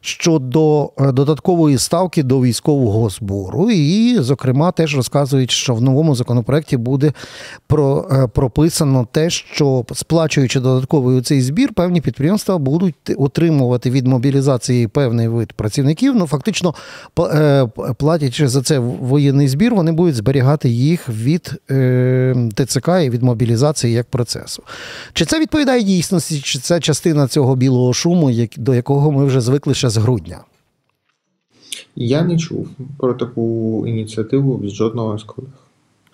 щодо 0.00 0.90
е, 1.00 1.12
додаткової 1.12 1.78
ставки 1.78 2.22
до 2.22 2.40
військового 2.40 3.10
збору. 3.10 3.70
І, 3.70 4.16
зокрема, 4.18 4.72
теж 4.72 4.96
розказують, 4.96 5.50
що 5.50 5.74
в 5.74 5.82
новому 5.82 6.14
законопроекті 6.14 6.76
буде 6.76 7.12
про, 7.66 8.08
е, 8.12 8.26
прописано 8.26 9.08
те, 9.12 9.30
що 9.30 9.84
сплачуючи 9.92 10.60
додатковий 10.60 11.20
цей 11.20 11.42
збір, 11.42 11.72
певні 11.74 12.00
підприємства 12.00 12.58
будуть 12.58 12.94
отримувати 13.16 13.90
від 13.90 14.06
мобілізації 14.06 14.88
певний 14.88 15.28
вид 15.28 15.52
працівників. 15.52 16.14
Ну 16.16 16.26
фактично 16.26 16.74
е, 17.18 17.66
платячи 17.98 18.48
за 18.48 18.62
це 18.62 18.78
воєнний 18.78 19.48
збір, 19.48 19.74
вони 19.74 19.92
будуть 19.92 20.14
зберігати 20.14 20.68
їх 20.68 21.08
від 21.08 21.54
ТЦК 22.54 22.88
і 23.04 23.10
від 23.10 23.22
мобілізації 23.22 23.92
як 23.92 24.06
процесу. 24.14 24.62
Чи 25.12 25.24
це 25.24 25.40
відповідає 25.40 25.82
дійсності, 25.82 26.40
чи 26.40 26.58
це 26.58 26.80
частина 26.80 27.28
цього 27.28 27.56
білого 27.56 27.92
шуму, 27.92 28.30
до 28.56 28.74
якого 28.74 29.12
ми 29.12 29.24
вже 29.24 29.40
звикли 29.40 29.74
ще 29.74 29.90
з 29.90 29.96
грудня? 29.96 30.38
Я 31.96 32.22
не 32.22 32.38
чув 32.38 32.68
про 32.98 33.14
таку 33.14 33.84
ініціативу 33.86 34.58
від 34.58 34.70
жодного 34.70 35.18
з 35.18 35.22
колег. 35.24 35.50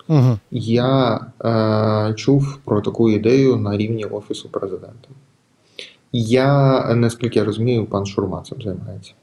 Угу. 0.07 0.37
Я 0.51 1.19
е, 1.45 2.13
чув 2.13 2.57
про 2.65 2.81
таку 2.81 3.09
ідею 3.09 3.55
на 3.55 3.77
рівні 3.77 4.05
Офісу 4.05 4.49
президента. 4.49 5.09
Я, 6.11 6.81
наскільки 6.95 7.39
я 7.39 7.45
розумію, 7.45 7.85
пан 7.85 8.05
Шурма 8.05 8.41
цим 8.41 8.61
займається. 8.61 9.13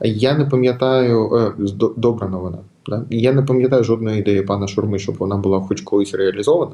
Я 0.00 0.38
не 0.38 0.44
пам'ятаю, 0.44 1.36
е, 1.36 1.52
добра 1.96 2.28
новина. 2.28 2.58
Да? 2.88 3.04
Я 3.10 3.32
не 3.32 3.42
пам'ятаю 3.42 3.84
жодної 3.84 4.18
ідеї 4.18 4.42
пана 4.42 4.66
Шурми, 4.66 4.98
щоб 4.98 5.16
вона 5.18 5.36
була 5.36 5.60
хоч 5.60 5.80
колись 5.80 6.14
реалізована. 6.14 6.72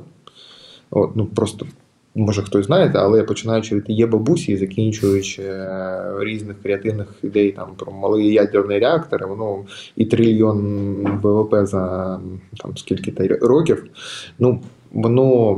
От, 0.90 1.16
ну 1.16 1.26
Просто 1.26 1.66
може 2.14 2.42
хтось 2.42 2.66
знаєте, 2.66 2.98
але 2.98 3.22
починаючи 3.22 3.76
від 3.76 3.84
є 3.88 4.06
бабусі 4.06 4.52
і 4.52 4.56
закінчуючи 4.56 5.42
е, 5.42 6.12
різних 6.20 6.62
креативних 6.62 7.14
ідей 7.22 7.52
там 7.52 7.68
про 7.76 7.92
малий 7.92 8.32
ядерний 8.32 8.78
реактор, 8.78 9.26
воно 9.28 9.64
і 9.96 10.06
трильйон 10.06 10.60
ВВП 11.22 11.66
за 11.66 12.20
там 12.56 12.76
скільки 12.76 13.28
років. 13.28 13.84
Ну 14.38 14.60
воно 14.92 15.56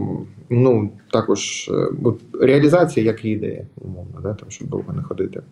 ну 0.50 0.90
також 1.12 1.68
е, 1.68 1.88
от, 2.04 2.20
реалізація 2.40 3.06
як 3.06 3.24
ідея, 3.24 3.66
умовно, 3.80 4.20
да, 4.22 4.34
там 4.34 4.50
щоб 4.50 4.68
довго 4.68 4.92
не 4.92 5.02
ходити. 5.02 5.42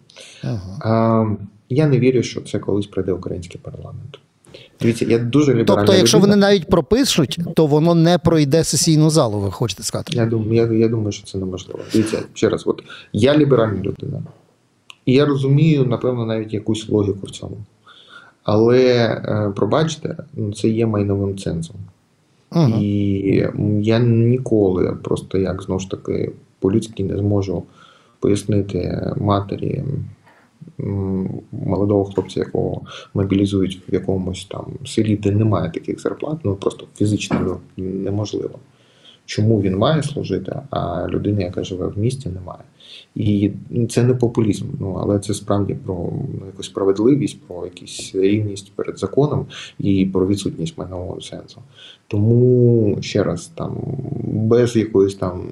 Ага. 0.43 0.79
А, 0.81 1.27
Я 1.69 1.87
не 1.87 1.99
вірю, 1.99 2.23
що 2.23 2.41
це 2.41 2.59
колись 2.59 2.87
прийде 2.87 3.13
український 3.13 3.61
парламент. 3.65 4.19
Дивіться, 4.81 5.05
я 5.05 5.19
дуже 5.19 5.55
ліберальна 5.55 5.83
Тобто, 5.83 5.99
якщо 5.99 6.19
людина. 6.19 6.35
вони 6.35 6.47
навіть 6.47 6.69
пропишуть, 6.69 7.39
то 7.55 7.67
воно 7.67 7.95
не 7.95 8.19
пройде 8.19 8.65
сесійну 8.65 9.11
залу, 9.11 9.39
ви 9.39 9.51
хочете 9.51 9.83
сказати? 9.83 10.13
Я 10.17 10.27
думаю, 10.27 10.55
я, 10.55 10.79
я 10.79 10.89
думаю, 10.89 11.13
що 11.13 11.27
це 11.27 11.39
неможливо. 11.39 11.81
Дивіться, 11.93 12.23
ще 12.35 12.49
раз, 12.49 12.67
от 12.67 12.83
я 13.13 13.37
ліберальна 13.37 13.83
людина. 13.83 14.23
І 15.07 15.13
я 15.13 15.27
розумію, 15.27 15.85
напевно, 15.85 16.27
навіть 16.27 16.55
якусь 16.55 16.89
логіку 16.89 17.27
в 17.27 17.31
цьому. 17.31 17.57
Але, 18.43 18.81
е, 18.85 19.53
пробачте, 19.57 20.17
ну, 20.35 20.53
це 20.53 20.69
є 20.69 20.87
майновим 20.87 21.39
цензом. 21.39 21.77
Угу. 22.53 22.69
І 22.81 23.49
я 23.81 23.99
ніколи 23.99 24.97
просто 25.03 25.39
як 25.39 25.63
знову 25.63 25.81
ж 25.81 25.91
таки 25.91 26.33
по-людськи 26.59 27.05
не 27.05 27.17
зможу 27.17 27.63
пояснити 28.21 29.11
матері 29.17 29.85
молодого 31.53 32.05
хлопця, 32.05 32.41
якого 32.41 32.83
мобілізують 33.15 33.83
в 33.89 33.95
якомусь 33.95 34.45
там 34.45 34.67
селі, 34.87 35.17
де 35.17 35.31
немає 35.31 35.71
таких 35.71 36.01
зарплат, 36.01 36.39
ну 36.45 36.57
просто 36.57 36.87
фізично 36.97 37.61
неможливо. 37.77 38.59
Чому 39.27 39.61
він 39.61 39.77
має 39.77 40.03
служити, 40.03 40.57
а 40.71 41.07
людина, 41.09 41.43
яка 41.43 41.65
живе 41.65 41.87
в 41.87 41.99
місті, 41.99 42.29
немає. 42.29 42.65
І 43.15 43.51
це 43.91 44.03
не 44.03 44.15
популізм, 44.15 44.67
ну 44.81 44.99
але 45.03 45.19
це 45.19 45.35
справді 45.35 45.75
про 45.75 45.95
ну, 46.41 46.47
якусь 46.47 46.67
справедливість, 46.67 47.41
про 47.49 47.65
якусь 47.65 48.15
рівність 48.15 48.73
перед 48.77 48.99
законом 48.99 49.47
і 49.79 50.07
про 50.07 50.27
відсутність 50.27 50.79
майнового 50.79 51.21
сенсу. 51.21 51.61
Тому 52.09 52.99
ще 53.01 53.23
раз 53.23 53.47
там 53.55 53.77
без 54.27 54.77
якоїсь 54.77 55.15
там 55.15 55.43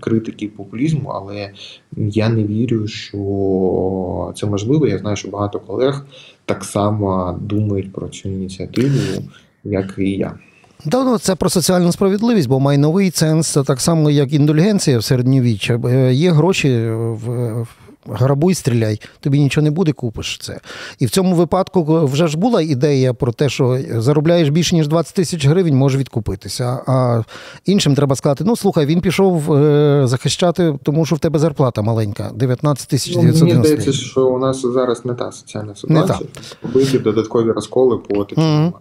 критики 0.00 0.48
популізму, 0.48 1.08
але 1.08 1.50
я 1.96 2.28
не 2.28 2.44
вірю, 2.44 2.86
що 2.86 4.32
це 4.36 4.46
можливо. 4.46 4.86
Я 4.86 4.98
знаю, 4.98 5.16
що 5.16 5.28
багато 5.28 5.60
колег 5.60 6.06
так 6.44 6.64
само 6.64 7.38
думають 7.40 7.92
про 7.92 8.08
цю 8.08 8.28
ініціативу, 8.28 9.22
як 9.64 9.94
і 9.98 10.10
я. 10.10 10.38
Да, 10.86 11.04
ну, 11.04 11.18
це 11.18 11.34
про 11.34 11.50
соціальну 11.50 11.92
справедливість, 11.92 12.48
бо 12.48 12.60
майновий 12.60 13.10
ценз 13.10 13.46
це 13.46 13.62
так 13.62 13.80
само, 13.80 14.10
як 14.10 14.32
індульгенція 14.32 14.98
в 14.98 15.04
середньовіччя. 15.04 15.80
Е, 15.84 16.12
є 16.12 16.30
гроші 16.30 16.88
в 16.90 17.66
грабуй, 18.08 18.54
стріляй, 18.54 19.00
тобі 19.20 19.40
нічого 19.40 19.64
не 19.64 19.70
буде, 19.70 19.92
купиш 19.92 20.38
це. 20.42 20.60
І 20.98 21.06
в 21.06 21.10
цьому 21.10 21.34
випадку 21.34 22.06
вже 22.06 22.26
ж 22.26 22.38
була 22.38 22.62
ідея 22.62 23.14
про 23.14 23.32
те, 23.32 23.48
що 23.48 23.78
заробляєш 23.96 24.48
більше, 24.48 24.74
ніж 24.74 24.88
20 24.88 25.14
тисяч 25.14 25.46
гривень, 25.46 25.76
може 25.76 25.98
відкупитися. 25.98 26.64
А 26.86 27.22
іншим 27.66 27.94
треба 27.94 28.16
сказати: 28.16 28.44
ну 28.46 28.56
слухай, 28.56 28.86
він 28.86 29.00
пішов 29.00 29.52
е, 29.52 30.02
захищати, 30.06 30.78
тому 30.82 31.06
що 31.06 31.16
в 31.16 31.18
тебе 31.18 31.38
зарплата 31.38 31.82
маленька 31.82 32.30
19 32.34 32.88
тисяч 32.88 33.16
990 33.16 33.44
ну, 33.44 33.52
Мені 33.52 33.66
здається, 33.66 33.92
що 33.92 34.26
у 34.26 34.38
нас 34.38 34.62
зараз 34.62 35.04
не 35.04 35.14
та 35.14 35.32
соціальна 35.32 35.74
ситуація. 35.74 36.18
Робити 36.62 36.98
додаткові 36.98 37.50
розколи 37.50 37.98
по 37.98 38.24
таким. 38.24 38.44
Mm-hmm. 38.44 38.72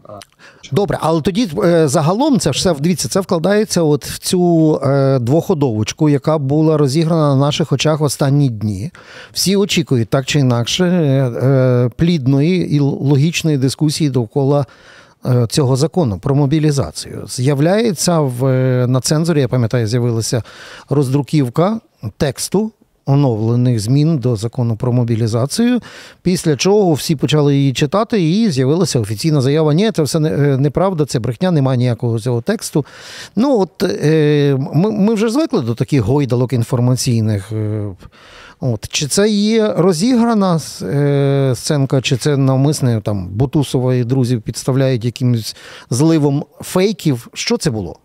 Добре, 0.71 0.97
але 1.01 1.21
тоді 1.21 1.49
е, 1.63 1.87
загалом 1.87 2.39
це 2.39 2.51
все 2.51 2.75
дивіться, 2.79 3.09
це 3.09 3.19
вкладається 3.19 3.81
от 3.81 4.05
в 4.05 4.17
цю 4.17 4.75
е, 4.83 5.19
двоходовочку, 5.19 6.09
яка 6.09 6.37
була 6.37 6.77
розіграна 6.77 7.35
на 7.35 7.41
наших 7.41 7.71
очах 7.71 7.99
в 7.99 8.03
останні 8.03 8.49
дні. 8.49 8.91
Всі 9.33 9.55
очікують 9.55 10.09
так 10.09 10.25
чи 10.25 10.39
інакше 10.39 10.85
е, 10.85 11.89
плідної 11.95 12.75
і 12.75 12.79
логічної 12.79 13.57
дискусії 13.57 14.09
довкола. 14.09 14.65
Цього 15.49 15.75
закону 15.75 16.19
про 16.19 16.35
мобілізацію 16.35 17.25
з'являється 17.27 18.19
в 18.19 18.43
на 18.87 19.01
цензорі. 19.01 19.39
Я 19.39 19.47
пам'ятаю, 19.47 19.87
з'явилася 19.87 20.43
роздруківка 20.89 21.79
тексту 22.17 22.71
оновлених 23.05 23.79
змін 23.79 24.17
до 24.17 24.35
закону 24.35 24.75
про 24.75 24.93
мобілізацію. 24.93 25.79
Після 26.21 26.55
чого 26.55 26.93
всі 26.93 27.15
почали 27.15 27.55
її 27.55 27.73
читати, 27.73 28.29
і 28.29 28.49
з'явилася 28.49 28.99
офіційна 28.99 29.41
заява. 29.41 29.73
Ні, 29.73 29.91
це 29.91 30.03
все 30.03 30.19
е, 30.19 30.57
неправда, 30.57 31.05
це 31.05 31.19
брехня, 31.19 31.51
немає 31.51 31.77
ніякого 31.77 32.19
цього 32.19 32.41
тексту. 32.41 32.85
Ну 33.35 33.59
от 33.59 33.83
е, 33.83 34.57
ми 34.73 34.91
ми 34.91 35.13
вже 35.13 35.29
звикли 35.29 35.61
до 35.61 35.75
таких 35.75 36.01
гойдалок 36.01 36.53
інформаційних. 36.53 37.51
Е, 38.61 38.67
от, 38.67 38.87
Чи 38.87 39.07
це 39.07 39.29
є 39.29 39.73
розіграна 39.77 40.59
сценка, 41.55 42.01
чи 42.01 42.17
це 42.17 42.37
навмисне 42.37 43.01
там 43.01 43.27
Бутусова 43.27 43.95
і 43.95 44.03
друзів 44.03 44.41
підставляють 44.41 45.05
якимось 45.05 45.55
зливом 45.89 46.45
фейків? 46.61 47.27
Що 47.33 47.57
це 47.57 47.71
було? 47.71 47.99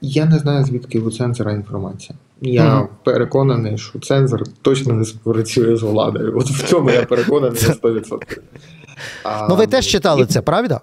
Я 0.00 0.24
не 0.24 0.38
знаю, 0.38 0.64
звідки 0.64 1.00
у 1.00 1.10
цензора 1.10 1.52
інформація. 1.52 2.18
Я 2.40 2.62
mm 2.62 2.86
переконаний, 3.04 3.78
що 3.78 3.98
цензор 3.98 4.42
точно 4.62 4.92
не 4.92 5.04
співпрацює 5.04 5.76
з 5.76 5.82
владою. 5.82 6.38
От 6.38 6.50
в 6.50 6.68
цьому 6.68 6.90
я 6.90 7.02
переконаний 7.02 7.62
на 7.62 7.74
100%. 7.74 8.38
А, 9.24 9.46
Ну, 9.48 9.56
ви 9.56 9.66
теж 9.66 9.86
читали 9.86 10.22
і... 10.22 10.26
це, 10.26 10.42
правда? 10.42 10.80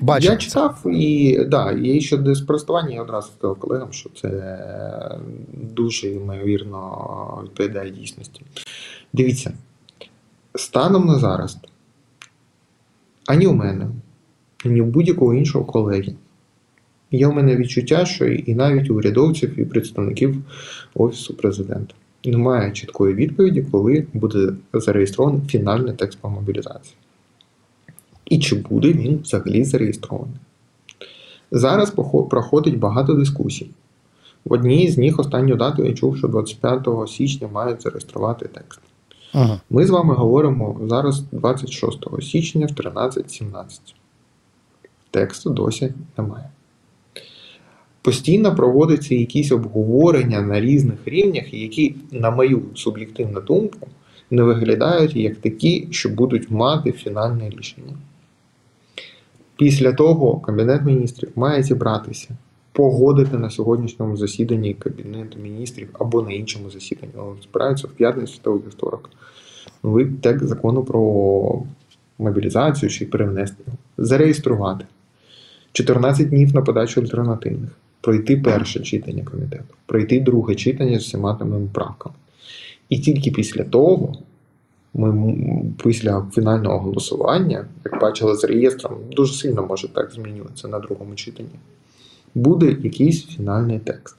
Бачив. 0.00 0.30
Я 0.30 0.36
читав 0.36 0.82
і 0.86 1.38
да, 1.44 1.72
і 1.72 2.00
щодо 2.00 2.34
спростування, 2.34 2.94
я 2.94 3.02
одразу 3.02 3.30
сказав 3.38 3.58
колегам, 3.58 3.92
що 3.92 4.10
це 4.10 5.18
дуже 5.52 6.08
ймовірно 6.08 7.40
відповідає 7.44 7.90
дійсності. 7.90 8.42
Дивіться, 9.12 9.52
станом 10.54 11.06
на 11.06 11.18
зараз, 11.18 11.58
ані 13.26 13.46
у 13.46 13.52
мене, 13.52 13.88
ані 14.64 14.80
у 14.80 14.84
будь-якого 14.84 15.34
іншого 15.34 15.64
колеги. 15.64 16.14
Є 17.10 17.26
у 17.26 17.32
мене 17.32 17.56
відчуття, 17.56 18.04
що 18.04 18.26
і 18.26 18.54
навіть 18.54 18.90
у 18.90 18.94
урядовців, 18.94 19.58
і 19.58 19.64
представників 19.64 20.36
Офісу 20.94 21.34
президента 21.34 21.94
немає 22.24 22.72
чіткої 22.72 23.14
відповіді, 23.14 23.66
коли 23.70 24.06
буде 24.12 24.52
зареєстрований 24.72 25.40
фінальний 25.48 25.94
текст 25.94 26.18
по 26.20 26.30
мобілізації. 26.30 26.96
І 28.30 28.38
чи 28.38 28.54
буде 28.54 28.92
він 28.92 29.20
взагалі 29.22 29.64
зареєстрований. 29.64 30.36
Зараз 31.50 31.90
проходить 32.30 32.78
багато 32.78 33.14
дискусій. 33.14 33.70
В 34.44 34.52
одній 34.52 34.90
з 34.90 34.98
них 34.98 35.18
останню 35.18 35.56
дату 35.56 35.84
я 35.84 35.92
чув, 35.92 36.16
що 36.16 36.28
25 36.28 36.88
січня 37.08 37.48
мають 37.52 37.82
зареєструвати 37.82 38.48
текст. 38.48 38.80
Ага. 39.32 39.60
Ми 39.70 39.86
з 39.86 39.90
вами 39.90 40.14
говоримо 40.14 40.80
зараз 40.88 41.22
26 41.32 41.98
січня 42.22 42.66
в 42.66 42.70
13.17. 42.70 43.64
Тексту 45.10 45.50
досі 45.50 45.94
немає. 46.18 46.50
Постійно 48.02 48.54
проводяться 48.54 49.14
якісь 49.14 49.52
обговорення 49.52 50.40
на 50.40 50.60
різних 50.60 50.98
рівнях, 51.06 51.54
які, 51.54 51.94
на 52.12 52.30
мою 52.30 52.62
суб'єктивну 52.74 53.40
думку, 53.40 53.88
не 54.30 54.42
виглядають 54.42 55.16
як 55.16 55.36
такі, 55.36 55.88
що 55.90 56.08
будуть 56.08 56.50
мати 56.50 56.92
фінальне 56.92 57.50
рішення. 57.50 57.94
Після 59.60 59.92
того 59.92 60.40
Кабінет 60.40 60.84
міністрів 60.84 61.30
має 61.36 61.62
зібратися, 61.62 62.28
погодити 62.72 63.38
на 63.38 63.50
сьогоднішньому 63.50 64.16
засіданні 64.16 64.74
Кабінету 64.74 65.38
міністрів 65.38 65.88
або 65.98 66.22
на 66.22 66.32
іншому 66.32 66.70
засіданні. 66.70 67.12
Збираються 67.42 67.86
в 67.86 67.90
п'ятницю 67.90 68.38
та 68.42 68.50
у 68.50 68.56
вівторок. 68.56 69.10
Новий 69.82 70.06
текст 70.06 70.48
закону 70.48 70.84
про 70.84 71.62
мобілізацію 72.18 72.90
чи 72.90 73.06
перевнести 73.06 73.56
його. 73.66 73.78
Зареєструвати 73.98 74.84
14 75.72 76.28
днів 76.28 76.54
на 76.54 76.62
подачу 76.62 77.00
альтернативних, 77.00 77.70
пройти 78.00 78.36
перше 78.36 78.80
читання 78.80 79.24
комітету, 79.24 79.74
пройти 79.86 80.20
друге 80.20 80.54
читання 80.54 80.98
з 80.98 81.02
всіма 81.02 81.34
тими 81.34 81.68
правками. 81.72 82.14
І 82.88 82.98
тільки 82.98 83.30
після 83.30 83.64
того 83.64 84.14
ми 84.94 85.34
після 85.84 86.26
фінального 86.32 86.78
голосування, 86.78 87.64
як 87.84 88.00
бачили 88.00 88.36
з 88.36 88.44
реєстром, 88.44 88.98
дуже 89.10 89.32
сильно 89.32 89.66
може 89.66 89.88
так 89.88 90.12
змінюватися 90.12 90.68
на 90.68 90.78
другому 90.78 91.14
читанні. 91.14 91.50
Буде 92.34 92.66
якийсь 92.66 93.26
фінальний 93.26 93.78
текст. 93.78 94.16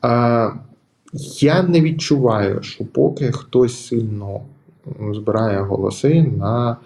А, 0.00 0.50
Я 1.40 1.62
не 1.62 1.80
відчуваю, 1.80 2.62
що 2.62 2.84
поки 2.84 3.32
хтось 3.32 3.86
сильно 3.86 4.40
збирає 5.12 5.60
голоси 5.60 6.22
на 6.22 6.76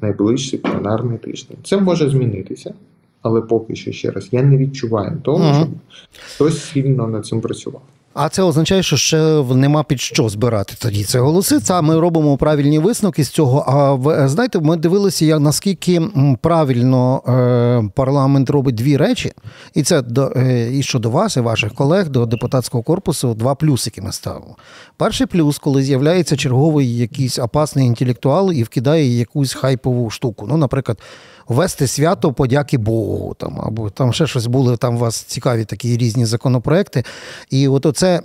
найближчий 0.00 0.58
пленарний 0.58 1.18
тиждень. 1.18 1.56
Це 1.64 1.76
може 1.76 2.10
змінитися, 2.10 2.74
але 3.22 3.40
поки 3.40 3.76
що 3.76 3.92
ще 3.92 4.10
раз 4.10 4.28
я 4.32 4.42
не 4.42 4.56
відчуваю 4.56 5.20
того, 5.22 5.54
щоб 5.54 5.68
хтось 6.34 6.64
сильно 6.64 7.06
над 7.06 7.26
цим 7.26 7.40
працював. 7.40 7.82
А 8.14 8.28
це 8.28 8.42
означає, 8.42 8.82
що 8.82 8.96
ще 8.96 9.42
нема 9.42 9.82
під 9.82 10.00
що 10.00 10.28
збирати 10.28 10.74
тоді 10.78 11.04
це 11.04 11.20
голоси. 11.20 11.60
Це 11.60 11.82
ми 11.82 12.00
робимо 12.00 12.36
правильні 12.36 12.78
висновки 12.78 13.24
з 13.24 13.28
цього. 13.28 13.64
А 13.66 13.94
ви 13.94 14.28
знаєте, 14.28 14.60
ми 14.60 14.76
дивилися, 14.76 15.24
як 15.24 15.40
наскільки 15.40 16.02
правильно 16.40 17.22
е, 17.28 17.90
парламент 17.94 18.50
робить 18.50 18.74
дві 18.74 18.96
речі, 18.96 19.32
і 19.74 19.82
це 19.82 20.02
до 20.02 20.32
е, 20.36 20.78
і 20.78 20.82
щодо 20.82 21.10
вас, 21.10 21.36
і 21.36 21.40
ваших 21.40 21.74
колег 21.74 22.08
до 22.08 22.26
депутатського 22.26 22.82
корпусу 22.82 23.34
два 23.34 23.54
плюсики 23.54 24.02
ми 24.02 24.12
ставимо. 24.12 24.56
Перший 24.96 25.26
плюс, 25.26 25.58
коли 25.58 25.82
з'являється 25.82 26.36
черговий 26.36 26.96
якийсь 26.96 27.38
опасний 27.38 27.86
інтелектуал 27.86 28.52
і 28.52 28.62
вкидає 28.62 29.18
якусь 29.18 29.54
хайпову 29.54 30.10
штуку. 30.10 30.46
Ну, 30.48 30.56
наприклад 30.56 30.98
ввести 31.50 31.86
свято 31.86 32.32
подяки 32.32 32.78
Богу. 32.78 33.34
Там, 33.38 33.60
Або 33.60 33.90
там 33.90 34.12
ще 34.12 34.26
щось 34.26 34.46
були, 34.46 34.76
там 34.76 34.96
у 34.96 34.98
вас 34.98 35.22
цікаві 35.22 35.64
такі 35.64 35.96
різні 35.96 36.26
законопроекти. 36.26 37.04
І 37.50 37.68
от 37.68 37.86
оце 37.86 38.20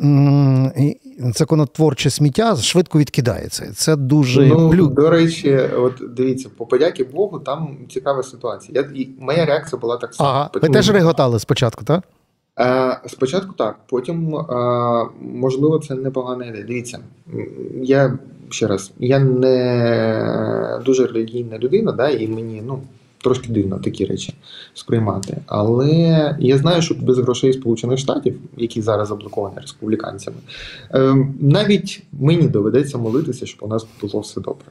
законотворче 1.18 2.10
сміття 2.10 2.56
швидко 2.56 3.00
відкидається. 3.00 3.72
Це 3.76 3.96
дуже 3.96 4.46
ну, 4.48 4.70
плю... 4.70 4.88
До 4.88 5.10
речі, 5.10 5.60
от 5.78 6.02
дивіться, 6.16 6.50
по 6.58 6.66
подяки 6.66 7.04
Богу, 7.04 7.40
там 7.40 7.78
цікава 7.90 8.24
ситуація. 8.24 8.82
Я, 8.82 9.02
і 9.02 9.10
Моя 9.20 9.46
реакція 9.46 9.80
була 9.80 9.98
так 9.98 10.14
само. 10.14 10.30
Ага, 10.30 10.50
Ви 10.54 10.70
теж 10.70 10.90
реготали 10.90 11.40
спочатку, 11.40 11.86
так? 11.86 12.04
Е, 12.60 13.00
спочатку 13.08 13.54
так, 13.58 13.76
потім, 13.90 14.36
е, 14.36 14.46
можливо, 15.22 15.80
це 15.80 15.96
непогана 15.96 16.46
ідея. 16.46 16.64
Дивіться, 16.64 17.00
я 17.82 18.18
ще 18.50 18.68
раз, 18.68 18.92
я 19.00 19.20
не 19.20 20.82
дуже 20.86 21.08
релігійна 21.08 21.58
людина, 21.58 21.92
да, 21.92 22.10
і 22.10 22.28
мені 22.28 22.64
ну, 22.66 22.80
трошки 23.26 23.50
дивно 23.50 23.80
такі 23.80 24.06
речі 24.06 24.34
сприймати. 24.74 25.38
Але 25.46 25.90
я 26.40 26.58
знаю, 26.58 26.82
що 26.82 26.96
без 26.96 27.18
грошей 27.20 27.54
Сполучених 27.54 28.00
Штатів, 28.00 28.40
які 28.58 28.82
зараз 28.82 29.08
заблоковані 29.08 29.56
республіканцями, 29.62 30.38
ем, 30.92 31.36
навіть 31.40 32.04
мені 32.14 32.48
доведеться 32.48 32.98
молитися, 32.98 33.46
щоб 33.46 33.64
у 33.64 33.68
нас 33.68 33.88
було 34.02 34.20
все 34.20 34.42
добре. 34.42 34.66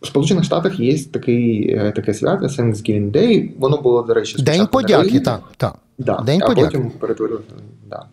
В 0.00 0.06
Сполучених 0.06 0.44
Штатах 0.44 0.80
є 0.80 1.04
такий, 1.04 1.70
е, 1.70 1.92
таке 1.96 2.14
свято 2.14 2.46
Thanksgiving 2.46 3.10
Day. 3.10 3.50
Воно 3.58 3.76
було, 3.76 4.02
до 4.02 4.14
речі, 4.14 4.42
День 4.42 4.66
подяки, 4.66 5.20
так. 5.20 5.42
так. 5.56 5.74
Да, 5.98 6.22
День 6.26 6.40
а 6.42 6.46
подяки. 6.46 6.78
потім 6.78 6.90
перетворили. 6.90 7.40
Да. 7.90 8.06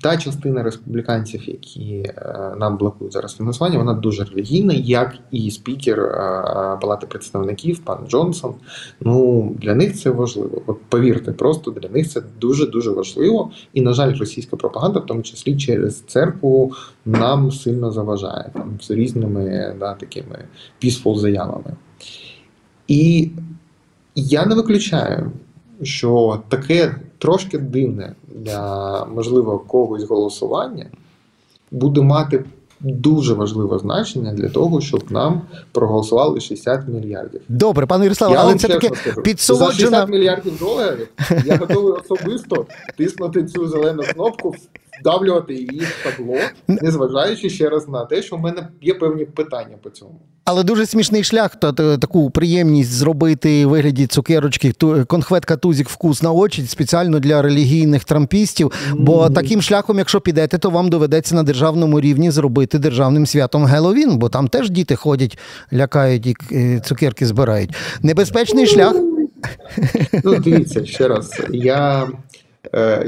Та 0.00 0.16
частина 0.18 0.62
республіканців, 0.62 1.48
які 1.48 2.12
е, 2.16 2.54
нам 2.58 2.76
блокують 2.76 3.12
зараз 3.12 3.36
фінансування, 3.36 3.78
вона 3.78 3.94
дуже 3.94 4.24
релігійна, 4.24 4.74
як 4.74 5.14
і 5.30 5.50
спікер 5.50 6.00
е, 6.00 6.78
Палати 6.80 7.06
представників, 7.06 7.78
пан 7.78 7.98
Джонсон. 8.08 8.54
Ну 9.00 9.48
для 9.60 9.74
них 9.74 9.96
це 9.96 10.10
важливо. 10.10 10.62
От 10.66 10.78
повірте, 10.88 11.32
просто 11.32 11.70
для 11.70 11.88
них 11.88 12.08
це 12.08 12.22
дуже 12.40 12.66
дуже 12.66 12.90
важливо. 12.90 13.50
І, 13.72 13.80
на 13.80 13.92
жаль, 13.92 14.16
російська 14.16 14.56
пропаганда, 14.56 14.98
в 15.00 15.06
тому 15.06 15.22
числі 15.22 15.56
через 15.56 16.00
церкву, 16.00 16.72
нам 17.04 17.52
сильно 17.52 17.92
заважає 17.92 18.50
там 18.52 18.78
з 18.82 18.90
різними 18.90 19.76
да, 19.80 19.94
такими 19.94 20.44
peaceful 20.84 21.16
заявами. 21.16 21.76
І 22.88 23.30
я 24.14 24.46
не 24.46 24.54
виключаю, 24.54 25.32
що 25.82 26.42
таке 26.48 26.94
трошки 27.18 27.58
дивне 27.58 28.14
для 28.28 29.04
можливо 29.04 29.58
когось 29.58 30.04
голосування 30.04 30.86
буде 31.70 32.00
мати 32.00 32.44
дуже 32.80 33.34
важливе 33.34 33.78
значення 33.78 34.32
для 34.32 34.48
того, 34.48 34.80
щоб 34.80 35.12
нам 35.12 35.42
проголосували 35.72 36.40
60 36.40 36.88
мільярдів. 36.88 37.40
Добре, 37.48 37.86
пане 37.86 38.04
Ярославе, 38.04 38.36
але 38.38 38.54
це 38.54 38.68
таке 38.68 38.90
підсолоджена... 39.22 39.70
За 39.70 39.76
60 39.76 40.08
мільярдів 40.08 40.58
доларів 40.58 41.08
я 41.44 41.56
готовий 41.56 41.92
особисто 41.92 42.66
тиснути 42.96 43.44
цю 43.44 43.68
зелену 43.68 44.02
кнопку 44.14 44.54
вдавлювати 45.00 45.54
її 45.54 45.80
в 45.80 46.04
табло, 46.04 46.36
незважаючи 46.68 47.50
ще 47.50 47.68
раз 47.68 47.88
на 47.88 48.04
те, 48.04 48.22
що 48.22 48.36
в 48.36 48.40
мене 48.40 48.68
є 48.82 48.94
певні 48.94 49.24
питання 49.24 49.76
по 49.82 49.90
цьому. 49.90 50.20
Але 50.44 50.62
дуже 50.62 50.86
смішний 50.86 51.24
шлях, 51.24 51.56
то 51.56 51.72
таку 51.72 52.30
приємність 52.30 52.90
зробити 52.90 53.66
в 53.66 53.68
вигляді 53.68 54.06
цукерочки, 54.06 54.72
ту, 54.72 55.04
конхветка 55.06 55.56
тузік 55.56 55.88
вкус 55.88 56.22
на 56.22 56.32
очі 56.32 56.66
спеціально 56.66 57.20
для 57.20 57.42
релігійних 57.42 58.04
трампістів. 58.04 58.72
Бо 58.94 59.22
mm-hmm. 59.22 59.32
таким 59.32 59.62
шляхом, 59.62 59.98
якщо 59.98 60.20
підете, 60.20 60.58
то 60.58 60.70
вам 60.70 60.88
доведеться 60.88 61.34
на 61.34 61.42
державному 61.42 62.00
рівні 62.00 62.30
зробити 62.30 62.78
державним 62.78 63.26
святом 63.26 63.64
Геловін, 63.64 64.18
бо 64.18 64.28
там 64.28 64.48
теж 64.48 64.70
діти 64.70 64.96
ходять, 64.96 65.38
лякають 65.72 66.26
і 66.50 66.80
цукерки 66.84 67.26
збирають. 67.26 67.70
Небезпечний 68.02 68.66
шлях. 68.66 68.94
Ну, 70.24 70.38
дивіться 70.38 70.86
ще 70.86 71.08
раз. 71.08 71.42
Я 71.52 71.84
Е, 72.04 72.33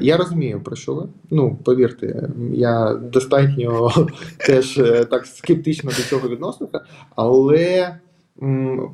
я 0.01 0.16
розумію, 0.16 0.61
про 0.61 0.77
що 0.77 0.95
ви. 0.95 1.09
Ну, 1.31 1.59
повірте, 1.64 2.29
я 2.53 2.95
достатньо 2.95 3.90
теж 4.47 4.79
е, 4.79 5.05
так 5.05 5.27
скептично 5.27 5.90
до 5.90 6.03
цього 6.03 6.29
відносився, 6.29 6.81
але 7.16 7.97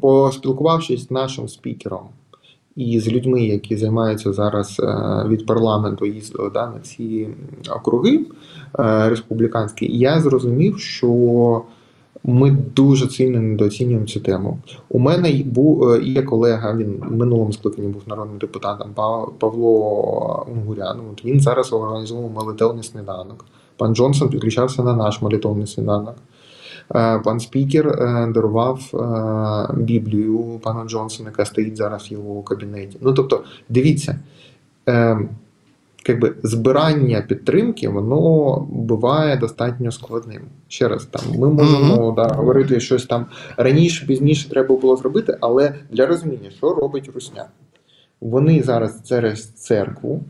поспілкувавшись 0.01 1.07
з 1.07 1.11
нашим 1.11 1.49
спікером 1.49 2.09
і 2.77 3.01
з 3.01 3.09
людьми, 3.09 3.43
які 3.43 3.77
займаються 3.77 4.33
зараз 4.33 4.81
е, 4.81 5.25
від 5.29 5.47
парламенту, 5.47 6.07
їздили 6.07 6.51
да, 6.55 6.67
на 6.67 6.81
ці 6.81 7.29
округи 7.71 8.27
республіканські, 9.09 9.99
я 9.99 10.21
зрозумів, 10.21 10.79
що 10.79 11.63
ми 12.25 12.51
дуже 12.51 13.11
сильно 13.11 13.41
недооцінюємо 13.41 14.07
цю 14.07 14.21
тему. 14.21 14.59
У 14.89 14.99
мене 14.99 15.43
був 15.47 15.89
е, 15.89 16.03
є 16.03 16.23
колега. 16.23 16.77
Він 16.77 17.03
в 17.09 17.17
минулому 17.17 17.53
скликанні 17.53 17.89
був 17.89 18.03
народним 18.07 18.39
депутатом 18.39 18.91
Павло 19.39 20.47
Унгурян. 20.53 21.01
Він 21.25 21.41
зараз 21.41 21.73
організовував 21.73 22.33
молитовний 22.33 22.85
сніданок. 22.85 23.45
Пан 23.77 23.95
Джонсон 23.95 24.29
підключався 24.29 24.83
на 24.83 24.95
наш 24.95 25.23
молитовний 25.23 25.67
сніданок. 25.67 26.15
Пан 27.25 27.41
спікер 27.41 27.97
дарував 28.33 28.81
Біблію 29.77 30.61
пана 30.63 30.85
Джонсона, 30.85 31.29
яка 31.29 31.45
стоїть 31.45 31.77
зараз 31.77 32.11
в 32.11 32.13
його 32.13 32.43
кабінеті. 32.43 32.99
Ну 33.01 33.13
тобто, 33.13 33.45
дивіться. 33.69 34.19
Якби 36.09 36.35
збирання 36.43 37.25
підтримки, 37.29 37.89
воно 37.89 38.57
буває 38.71 39.37
достатньо 39.37 39.93
складним. 39.93 40.43
Ще 40.69 40.89
раз 40.89 41.07
там 41.07 41.23
ми 41.39 41.49
можемо 41.49 41.95
mm-hmm. 41.95 42.15
да, 42.15 42.35
говорити 42.35 42.81
щось 42.81 43.07
там 43.07 43.27
раніше, 43.57 44.07
пізніше 44.07 44.51
треба 44.51 44.77
було 44.77 44.97
зробити, 44.97 45.39
але 45.41 45.75
для 45.91 46.07
розуміння, 46.07 46.51
що 46.51 46.75
робить 46.75 47.11
Русня, 47.15 47.45
вони 48.21 48.63
зараз 48.63 49.03
через 49.09 49.49
церкву, 49.49 50.21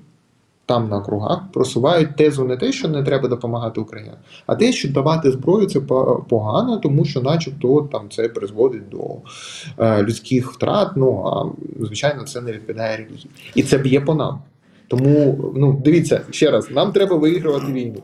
там 0.66 0.88
на 0.88 0.96
округах, 0.96 1.52
просувають 1.52 2.16
тезу 2.16 2.44
не 2.44 2.56
те, 2.56 2.72
що 2.72 2.88
не 2.88 3.02
треба 3.02 3.28
допомагати 3.28 3.80
Україні, 3.80 4.12
а 4.46 4.54
те, 4.54 4.72
що 4.72 4.92
давати 4.92 5.30
зброю 5.30 5.66
це 5.66 5.80
погано, 6.28 6.76
тому 6.76 7.04
що, 7.04 7.20
начебто, 7.20 7.88
там 7.92 8.11
це 8.11 8.28
призводить 8.28 8.88
до 8.88 8.98
е, 9.78 10.02
людських 10.02 10.52
втрат. 10.52 10.88
Ну 10.96 11.24
а 11.26 11.44
звичайно, 11.85 12.22
це 12.22 12.40
не 12.40 12.52
відповідає 12.52 12.96
релігії, 12.96 13.30
і 13.54 13.62
це 13.62 13.78
б'є 13.78 14.00
по 14.00 14.14
нам. 14.14 14.38
Тому 14.92 15.52
ну 15.57 15.81
дивіться 15.85 16.20
ще 16.31 16.50
раз, 16.50 16.70
нам 16.70 16.92
треба 16.92 17.16
виігрувати 17.16 17.72
війну. 17.72 18.02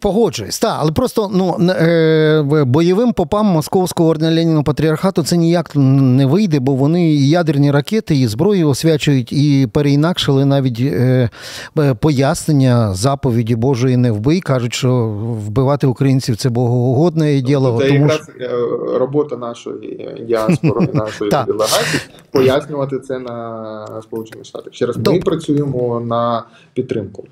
Погоджуюсь, 0.00 0.58
так, 0.58 0.76
але 0.80 0.92
просто 0.92 1.30
ну 1.32 1.70
е, 1.70 2.42
бойовим 2.66 3.12
попам 3.12 3.46
московського 3.46 4.08
ордена 4.08 4.34
Леніного 4.34 4.64
патріархату 4.64 5.22
це 5.22 5.36
ніяк 5.36 5.70
не 5.76 6.26
вийде, 6.26 6.60
бо 6.60 6.74
вони 6.74 7.12
і 7.12 7.28
ядерні 7.28 7.70
ракети, 7.70 8.16
і 8.16 8.26
зброю 8.26 8.68
освячують, 8.68 9.32
і 9.32 9.68
переінакшили 9.72 10.44
навіть 10.44 10.80
е, 10.80 11.30
е, 11.78 11.94
пояснення 11.94 12.94
заповіді 12.94 13.56
Божої 13.56 13.96
не 13.96 14.10
вбий. 14.10 14.40
кажуть, 14.40 14.74
що 14.74 15.08
вбивати 15.46 15.86
українців 15.86 16.36
це 16.36 16.48
богоугодне 16.48 17.40
діло. 17.40 17.78
Це 17.80 17.88
тому 17.88 18.00
якраз 18.00 18.30
що... 18.38 18.98
робота 18.98 19.36
нашої 19.36 20.16
діаспори, 20.28 20.88
нашої 20.94 21.30
делегації 21.30 22.02
пояснювати 22.30 22.98
це 22.98 23.18
на 23.18 24.02
Сполучених 24.02 24.46
Штатах. 24.46 24.74
Ще 24.74 24.86
раз 24.86 24.96
ми 24.96 25.20
працюємо 25.20 26.00
на 26.00 26.44
підтримку. 26.74 27.24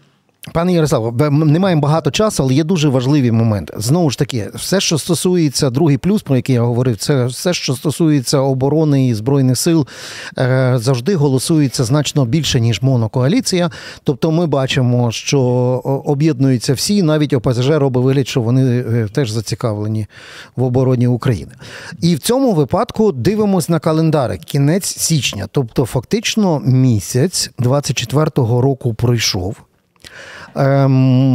Пане 0.52 0.72
Ярославе, 0.72 1.30
не 1.30 1.58
маємо 1.58 1.82
багато 1.82 2.11
часу, 2.11 2.42
але 2.42 2.54
є 2.54 2.64
дуже 2.64 2.88
важливі 2.88 3.32
моменти. 3.32 3.74
Знову 3.76 4.11
ж 4.11 4.18
таки, 4.18 4.50
все, 4.54 4.80
що 4.80 4.98
стосується 4.98 5.70
другий 5.70 5.98
плюс, 5.98 6.22
про 6.22 6.37
який 6.37 6.54
я 6.54 6.62
говорив, 6.62 6.96
це 6.96 7.26
все, 7.26 7.54
що 7.54 7.74
стосується 7.74 8.38
оборони 8.38 9.08
і 9.08 9.14
збройних 9.14 9.58
сил, 9.58 9.87
е, 10.38 10.74
завжди 10.76 11.14
голосується 11.14 11.84
значно 11.84 12.24
більше 12.24 12.61
ніж 12.61 12.82
монокоаліція. 12.82 13.70
Тобто, 14.04 14.30
ми 14.30 14.46
бачимо, 14.46 15.12
що 15.12 15.40
об'єднуються 16.04 16.74
всі, 16.74 17.02
навіть 17.02 17.32
ОПЗЖ 17.32 17.68
робить 17.68 18.04
вигляд, 18.04 18.28
що 18.28 18.40
вони 18.40 18.80
е, 18.80 19.08
теж 19.12 19.30
зацікавлені 19.30 20.06
в 20.56 20.62
обороні 20.62 21.06
України. 21.06 21.52
І 22.00 22.14
в 22.14 22.18
цьому 22.18 22.52
випадку 22.52 23.12
дивимось 23.12 23.68
на 23.68 23.78
календари 23.78 24.38
кінець 24.38 24.96
січня, 24.98 25.46
тобто, 25.52 25.84
фактично, 25.84 26.61
місяць 26.64 27.50
24-го 27.58 28.61
року 28.61 28.94
пройшов. 28.94 29.67
Ем, 30.59 30.92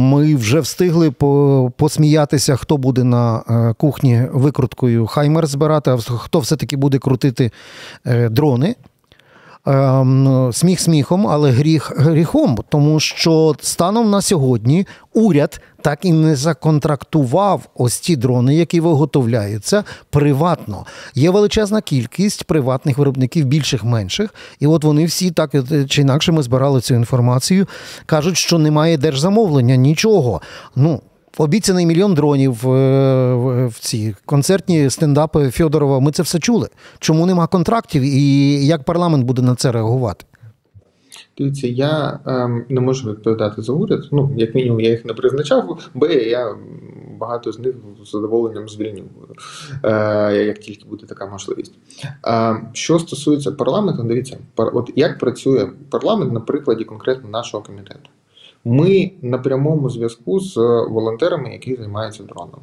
ми 0.08 0.34
вже 0.34 0.60
встигли 0.60 1.10
посміятися, 1.76 2.56
хто 2.56 2.76
буде 2.76 3.04
на 3.04 3.42
е, 3.48 3.74
кухні 3.78 4.22
викруткою 4.32 5.06
Хаймер 5.06 5.46
збирати, 5.46 5.90
а 5.90 5.96
хто 5.96 6.38
все-таки 6.38 6.76
буде 6.76 6.98
крутити 6.98 7.50
е, 8.06 8.28
дрони. 8.28 8.74
Ем, 9.66 10.50
сміх 10.52 10.80
сміхом, 10.80 11.26
але 11.26 11.50
гріх 11.50 11.92
гріхом, 11.96 12.58
тому 12.68 13.00
що 13.00 13.54
станом 13.60 14.10
на 14.10 14.22
сьогодні 14.22 14.86
уряд 15.14 15.60
так 15.82 16.04
і 16.04 16.12
не 16.12 16.36
законтрактував 16.36 17.62
ось 17.74 17.94
ці 17.94 18.16
дрони, 18.16 18.54
які 18.54 18.80
виготовляються 18.80 19.84
приватно. 20.10 20.86
Є 21.14 21.30
величезна 21.30 21.80
кількість 21.80 22.44
приватних 22.44 22.98
виробників, 22.98 23.46
більших 23.46 23.84
менших, 23.84 24.34
і 24.60 24.66
от 24.66 24.84
вони 24.84 25.04
всі 25.04 25.30
так 25.30 25.54
чи 25.88 26.02
інакше 26.02 26.32
ми 26.32 26.42
збирали 26.42 26.80
цю 26.80 26.94
інформацію. 26.94 27.66
кажуть, 28.06 28.36
що 28.36 28.58
немає 28.58 28.98
держзамовлення, 28.98 29.76
нічого. 29.76 30.40
Ну 30.76 31.00
обіцяний 31.38 31.86
мільйон 31.86 32.14
дронів 32.14 32.68
е, 32.70 33.66
в 33.66 33.78
ці 33.80 34.16
концертні 34.26 34.90
стендапи 34.90 35.50
Фьодорова. 35.50 36.00
Ми 36.00 36.12
це 36.12 36.22
все 36.22 36.38
чули. 36.38 36.68
Чому 36.98 37.26
нема 37.26 37.46
контрактів 37.46 38.02
і 38.02 38.66
як 38.66 38.82
парламент 38.82 39.26
буде 39.26 39.42
на 39.42 39.54
це 39.54 39.72
реагувати? 39.72 40.24
Дивіться, 41.38 41.66
я 41.66 42.20
ем, 42.26 42.64
не 42.68 42.80
можу 42.80 43.10
відповідати 43.10 43.62
за 43.62 43.72
уряд. 43.72 44.08
Ну, 44.12 44.34
як 44.36 44.54
мінімум, 44.54 44.80
я 44.80 44.90
їх 44.90 45.04
не 45.04 45.14
призначав, 45.14 45.78
бо 45.94 46.06
я 46.06 46.56
багато 47.18 47.52
з 47.52 47.58
них 47.58 47.74
з 48.04 48.10
задоволенням 48.10 48.68
звільню, 48.68 49.02
е, 49.84 50.44
як 50.46 50.58
тільки 50.58 50.88
буде 50.88 51.06
така 51.06 51.26
можливість. 51.26 51.74
Е, 52.26 52.56
що 52.72 52.98
стосується 52.98 53.52
парламенту, 53.52 54.02
дивіться, 54.02 54.38
от 54.56 54.90
як 54.96 55.18
працює 55.18 55.70
парламент 55.90 56.32
на 56.32 56.40
прикладі 56.40 56.84
конкретно 56.84 57.30
нашого 57.30 57.62
комітету. 57.62 58.10
Ми 58.64 59.10
на 59.22 59.38
прямому 59.38 59.90
зв'язку 59.90 60.40
з 60.40 60.56
волонтерами, 60.90 61.52
які 61.52 61.76
займаються 61.76 62.22
дронами. 62.22 62.62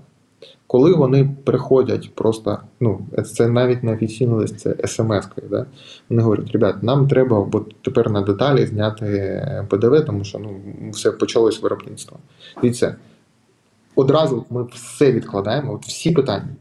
Коли 0.67 0.93
вони 0.93 1.35
приходять 1.43 2.15
просто, 2.15 2.57
ну 2.79 2.99
це 3.35 3.47
навіть 3.47 3.83
не 3.83 3.93
офіційний 3.93 4.35
лист, 4.35 4.59
це 4.59 4.69
смс-кою, 4.69 5.49
да? 5.49 5.65
вони 6.09 6.21
говорять, 6.21 6.51
ребят, 6.51 6.83
нам 6.83 7.07
треба 7.07 7.43
бо 7.43 7.65
тепер 7.81 8.11
на 8.11 8.21
деталі 8.21 8.65
зняти 8.65 9.65
ПДВ, 9.69 10.05
тому 10.05 10.23
що 10.23 10.39
ну, 10.39 10.59
все 10.91 11.11
почалось 11.11 11.61
виробництво. 11.61 12.17
Дивіться, 12.61 12.95
одразу 13.95 14.45
ми 14.49 14.63
все 14.63 15.11
відкладаємо, 15.11 15.73
от 15.73 15.85
всі 15.85 16.11
питання. 16.11 16.55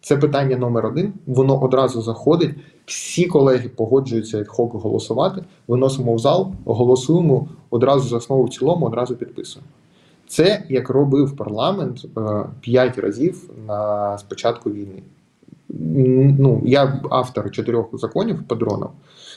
Це 0.00 0.16
питання 0.16 0.56
номер 0.56 0.86
один. 0.86 1.12
Воно 1.26 1.62
одразу 1.62 2.02
заходить. 2.02 2.54
Всі 2.90 3.26
колеги 3.26 3.68
погоджуються 3.68 4.40
від 4.40 4.48
хок 4.48 4.74
голосувати. 4.74 5.44
Виносимо 5.68 6.14
в 6.14 6.18
зал, 6.18 6.52
голосуємо 6.64 7.48
одразу 7.70 8.08
за 8.08 8.16
основу 8.16 8.44
в 8.44 8.50
цілому, 8.50 8.86
одразу 8.86 9.16
підписуємо. 9.16 9.68
Це 10.28 10.62
як 10.68 10.90
робив 10.90 11.36
парламент 11.36 12.04
е, 12.18 12.20
п'ять 12.60 12.98
разів 12.98 13.50
на 13.66 14.18
спочатку 14.18 14.70
війни. 14.70 15.02
Ну, 16.38 16.62
Я 16.64 17.00
автор 17.10 17.50
чотирьох 17.50 17.88
законів 17.92 18.42
по 18.48 18.54
дронам. 18.54 18.90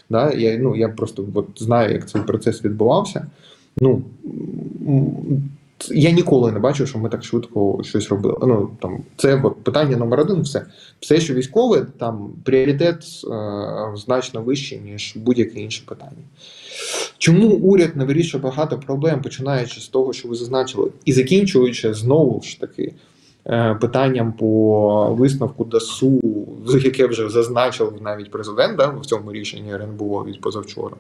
Да? 0.09 0.31
Я 0.31 0.57
ну, 0.57 0.75
я 0.75 0.89
просто 0.89 1.25
от 1.33 1.47
знаю, 1.55 1.93
як 1.93 2.09
цей 2.09 2.21
процес 2.21 2.65
відбувався. 2.65 3.27
Ну, 3.77 4.01
я 5.91 6.12
ніколи 6.12 6.51
не 6.51 6.59
бачив, 6.59 6.88
що 6.88 6.99
ми 6.99 7.09
так 7.09 7.23
швидко 7.23 7.79
щось 7.83 8.09
робили. 8.09 8.38
Ну 8.41 8.69
там 8.81 9.03
це 9.17 9.41
от 9.43 9.63
питання 9.63 9.97
номер 9.97 10.19
один. 10.19 10.41
Все, 10.41 10.65
все, 10.99 11.19
що 11.19 11.33
військове, 11.33 11.86
там 11.99 12.29
пріоритет 12.43 12.97
е, 12.97 13.38
значно 13.95 14.41
вищий, 14.41 14.79
ніж 14.79 15.13
будь-яке 15.15 15.59
інше 15.59 15.83
питання. 15.86 16.23
Чому 17.17 17.49
уряд 17.49 17.95
не 17.95 18.05
вирішує 18.05 18.43
багато 18.43 18.79
проблем, 18.79 19.21
починаючи 19.21 19.81
з 19.81 19.88
того, 19.88 20.13
що 20.13 20.27
ви 20.27 20.36
зазначили, 20.36 20.91
і 21.05 21.13
закінчуючи 21.13 21.93
знову 21.93 22.41
ж 22.41 22.59
таки 22.59 22.93
е, 23.47 23.77
питанням 23.81 24.33
по 24.33 25.15
висновку 25.19 25.65
ДАСУ, 25.65 26.21
яке 26.83 27.07
вже 27.07 27.29
зазначив 27.29 27.93
навіть 28.01 28.31
президент 28.31 28.77
да, 28.77 28.88
в 28.88 29.05
цьому 29.05 29.33
рішенні 29.33 29.73
РНБО 29.73 30.25
від 30.27 30.41
позавчора? 30.41 30.95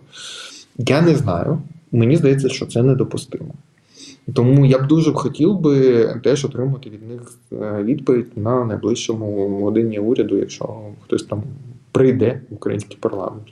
Я 0.77 1.01
не 1.01 1.15
знаю. 1.15 1.61
Мені 1.91 2.15
здається, 2.15 2.49
що 2.49 2.65
це 2.65 2.83
недопустимо. 2.83 3.53
Тому 4.33 4.65
я 4.65 4.79
б 4.79 4.87
дуже 4.87 5.13
хотів 5.13 5.59
би 5.59 6.05
теж 6.23 6.45
отримати 6.45 6.89
від 6.89 7.07
них 7.09 7.33
е, 7.51 7.83
відповідь 7.83 8.37
на 8.37 8.65
найближчому 8.65 9.59
годині 9.61 9.99
уряду, 9.99 10.37
якщо 10.37 10.79
хтось 11.05 11.23
там 11.23 11.43
прийде 11.91 12.41
в 12.49 12.53
український 12.53 12.97
парламент. 13.01 13.47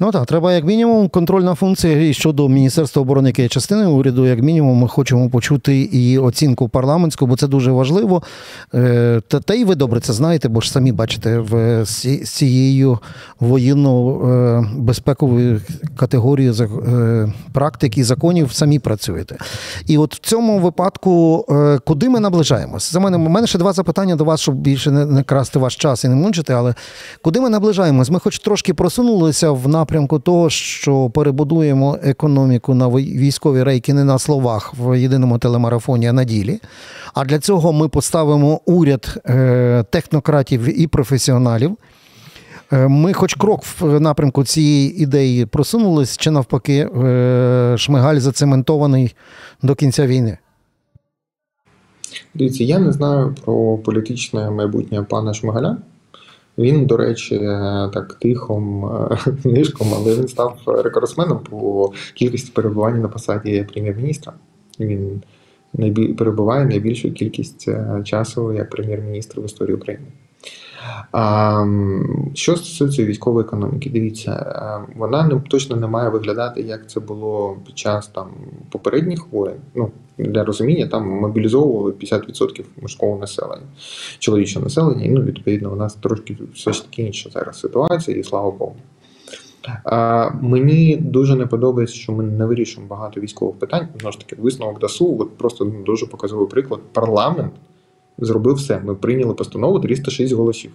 Ну 0.00 0.10
так, 0.10 0.26
треба 0.26 0.52
як 0.52 0.64
мінімум 0.64 1.08
контрольна 1.08 1.54
функція 1.54 2.08
і 2.08 2.14
щодо 2.14 2.48
Міністерства 2.48 3.02
оборони, 3.02 3.28
яке 3.28 3.42
є 3.42 3.48
частиною 3.48 3.90
уряду, 3.90 4.26
як 4.26 4.42
мінімум, 4.42 4.78
ми 4.78 4.88
хочемо 4.88 5.30
почути 5.30 5.80
і 5.80 6.18
оцінку 6.18 6.68
парламентську, 6.68 7.26
бо 7.26 7.36
це 7.36 7.46
дуже 7.46 7.70
важливо. 7.70 8.22
Е, 8.74 9.20
та, 9.28 9.40
та 9.40 9.54
й 9.54 9.64
ви 9.64 9.74
добре 9.74 10.00
це 10.00 10.12
знаєте, 10.12 10.48
бо 10.48 10.60
ж 10.60 10.72
самі 10.72 10.92
бачите, 10.92 11.38
в 11.38 11.84
з 11.84 12.30
цією 12.30 12.98
воєнно-безпековою 13.40 15.56
е, 15.56 15.60
категорією 15.96 16.54
е, 16.88 17.32
практик 17.52 17.98
і 17.98 18.02
законів 18.02 18.52
самі 18.52 18.78
працюєте. 18.78 19.36
І 19.86 19.98
от 19.98 20.14
в 20.14 20.18
цьому 20.18 20.58
випадку, 20.58 21.46
куди 21.84 22.08
ми 22.08 22.20
наближаємось? 22.20 22.92
За 22.92 23.00
мене 23.00 23.16
у 23.16 23.20
мене 23.20 23.46
ще 23.46 23.58
два 23.58 23.72
запитання 23.72 24.16
до 24.16 24.24
вас, 24.24 24.40
щоб 24.40 24.54
більше 24.54 24.90
не, 24.90 25.06
не 25.06 25.22
красти 25.22 25.58
ваш 25.58 25.76
час 25.76 26.04
і 26.04 26.08
не 26.08 26.14
мучити, 26.14 26.52
але 26.52 26.74
куди 27.22 27.40
ми 27.40 27.50
наближаємось? 27.50 28.10
Ми 28.10 28.20
хоч 28.20 28.38
трошки 28.38 28.74
просунулися 28.74 29.50
в 29.50 29.68
напрямку 29.68 29.83
того, 30.18 30.50
що 30.50 31.10
перебудуємо 31.10 31.98
економіку 32.02 32.74
на 32.74 32.88
військові 32.88 33.62
рейки 33.62 33.94
не 33.94 34.04
на 34.04 34.18
словах 34.18 34.74
в 34.78 35.00
єдиному 35.00 35.38
телемарафоні, 35.38 36.06
а 36.06 36.12
на 36.12 36.24
ділі. 36.24 36.60
А 37.14 37.24
для 37.24 37.38
цього 37.38 37.72
ми 37.72 37.88
поставимо 37.88 38.60
уряд 38.66 39.22
е, 39.26 39.84
технократів 39.90 40.80
і 40.80 40.86
професіоналів. 40.86 41.76
Е, 42.72 42.88
ми, 42.88 43.12
хоч 43.12 43.34
крок 43.34 43.64
в 43.80 44.00
напрямку 44.00 44.44
цієї 44.44 45.02
ідеї 45.02 45.46
просунулись, 45.46 46.16
чи 46.16 46.30
навпаки, 46.30 46.88
е, 47.04 47.74
шмигаль 47.78 48.18
зацементований 48.18 49.14
до 49.62 49.74
кінця 49.74 50.06
війни. 50.06 50.38
Дивіться, 52.34 52.64
я 52.64 52.78
не 52.78 52.92
знаю 52.92 53.34
про 53.44 53.76
політичне 53.78 54.50
майбутнє 54.50 55.02
пана 55.02 55.34
Шмигаля. 55.34 55.76
Він, 56.58 56.86
до 56.86 56.96
речі, 56.96 57.38
так 57.94 58.16
тихом 58.20 58.90
книжком, 59.42 59.86
але 59.94 60.16
він 60.16 60.28
став 60.28 60.58
рекордсменом 60.66 61.38
по 61.38 61.92
кількості 62.14 62.52
перебування 62.52 62.98
на 62.98 63.08
посаді 63.08 63.66
прем'єр-міністра. 63.72 64.32
Він 64.80 65.22
перебуває 66.18 66.64
найбільшу 66.64 67.12
кількість 67.12 67.68
е, 67.68 68.02
часу 68.04 68.52
як 68.52 68.70
прем'єр-міністр 68.70 69.40
в 69.40 69.44
історії 69.44 69.76
України. 69.76 70.06
Що 72.34 72.56
стосується 72.56 73.04
військової 73.04 73.46
економіки, 73.46 73.90
дивіться, 73.90 74.32
е, 74.32 74.92
вона 74.96 75.26
не 75.26 75.40
точно 75.40 75.76
не 75.76 75.86
має 75.86 76.08
виглядати, 76.08 76.60
як 76.60 76.90
це 76.90 77.00
було 77.00 77.56
під 77.66 77.78
час 77.78 78.08
там 78.08 78.28
попередніх 78.70 79.26
воєн. 79.32 79.56
Ну 79.74 79.90
для 80.18 80.44
розуміння 80.44 80.86
там 80.86 81.08
мобілізовували 81.08 81.92
50% 81.92 82.64
мужського 82.82 83.18
населення, 83.18 83.66
чоловічого 84.18 84.64
населення. 84.64 85.04
І 85.04 85.10
ну 85.10 85.22
відповідно 85.22 85.72
у 85.72 85.76
нас 85.76 85.94
трошки 85.94 86.36
все 86.54 86.72
ж 86.72 86.84
таки 86.84 87.02
інша 87.02 87.30
зараз 87.30 87.60
ситуація, 87.60 88.16
і 88.16 88.24
слава 88.24 88.50
Богу. 88.50 88.76
А, 89.84 90.30
Мені 90.42 90.96
дуже 90.96 91.36
не 91.36 91.46
подобається, 91.46 91.96
що 91.96 92.12
ми 92.12 92.24
не 92.24 92.46
вирішуємо 92.46 92.88
багато 92.88 93.20
військових 93.20 93.56
питань. 93.56 93.88
Знову 94.00 94.12
ж 94.12 94.18
таки, 94.18 94.42
висновок 94.42 94.80
ДАСУ, 94.80 95.16
от 95.20 95.36
просто 95.36 95.64
ну, 95.64 95.82
дуже 95.84 96.06
показовий 96.06 96.48
приклад. 96.48 96.80
Парламент 96.92 97.52
зробив 98.18 98.54
все. 98.54 98.80
Ми 98.84 98.94
прийняли 98.94 99.34
постанову 99.34 99.80
306 99.80 100.32
голосів. 100.32 100.70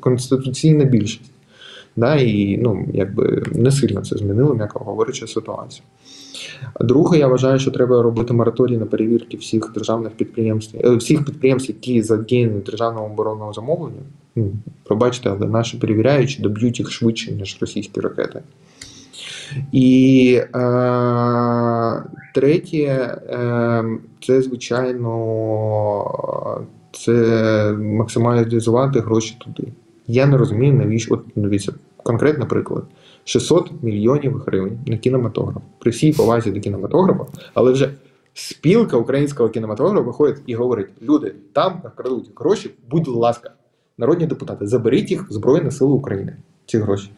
Конституційна 0.00 0.84
більшість. 0.84 1.30
Да, 1.96 2.16
І 2.16 2.56
ну, 2.56 2.88
якби 2.94 3.42
не 3.52 3.72
сильно 3.72 4.00
це 4.00 4.16
змінило, 4.16 4.54
м'яко 4.54 4.78
говорячи, 4.78 5.26
ситуацію. 5.26 5.84
Друге, 6.80 7.18
я 7.18 7.28
вважаю, 7.28 7.58
що 7.58 7.70
треба 7.70 8.02
робити 8.02 8.34
мораторій 8.34 8.76
на 8.76 8.86
перевірки 8.86 9.36
всіх 9.36 9.72
державних 9.74 10.12
підприємств, 10.12 10.76
е, 10.84 10.96
всіх 10.96 11.24
підприємств, 11.24 11.70
які 11.70 12.02
задіяні 12.02 12.60
державного 12.60 13.06
оборонного 13.06 13.52
замовлення. 13.52 14.02
Ну, 14.36 14.52
пробачте, 14.84 15.30
але 15.30 15.46
наші 15.46 15.76
перевіряючі 15.76 16.42
доб'ють 16.42 16.78
їх 16.78 16.90
швидше, 16.90 17.32
ніж 17.32 17.58
російські 17.60 18.00
ракети. 18.00 18.42
І 19.72 20.40
е, 20.54 22.02
третє, 22.34 23.18
е, 23.28 23.84
це, 24.26 24.42
звичайно, 24.42 25.14
це 26.92 27.72
максималізувати 27.72 29.00
гроші 29.00 29.36
туди. 29.38 29.68
Я 30.06 30.26
не 30.26 30.36
розумію, 30.36 30.72
навіщо 30.72 31.14
от 31.14 31.20
дивіться, 31.36 31.72
конкретний 32.02 32.48
приклад: 32.48 32.84
600 33.24 33.70
мільйонів 33.82 34.36
гривень 34.36 34.78
на 34.86 34.96
кінематограф. 34.96 35.62
При 35.78 35.90
всій 35.90 36.12
повазі 36.12 36.50
до 36.50 36.60
кінематографа, 36.60 37.24
але 37.54 37.72
вже 37.72 37.90
спілка 38.34 38.96
українського 38.96 39.48
кінематографа 39.48 40.00
виходить 40.00 40.42
і 40.46 40.54
говорить: 40.54 40.88
люди 41.02 41.34
там 41.52 41.82
крадуть 41.96 42.30
гроші, 42.36 42.70
будь 42.90 43.08
ласка, 43.08 43.50
народні 43.98 44.26
депутати, 44.26 44.66
заберіть 44.66 45.10
їх 45.10 45.30
в 45.30 45.32
Збройні 45.32 45.70
Сили 45.70 45.92
України. 45.92 46.36
Ці 46.66 46.78
гроші. 46.78 47.10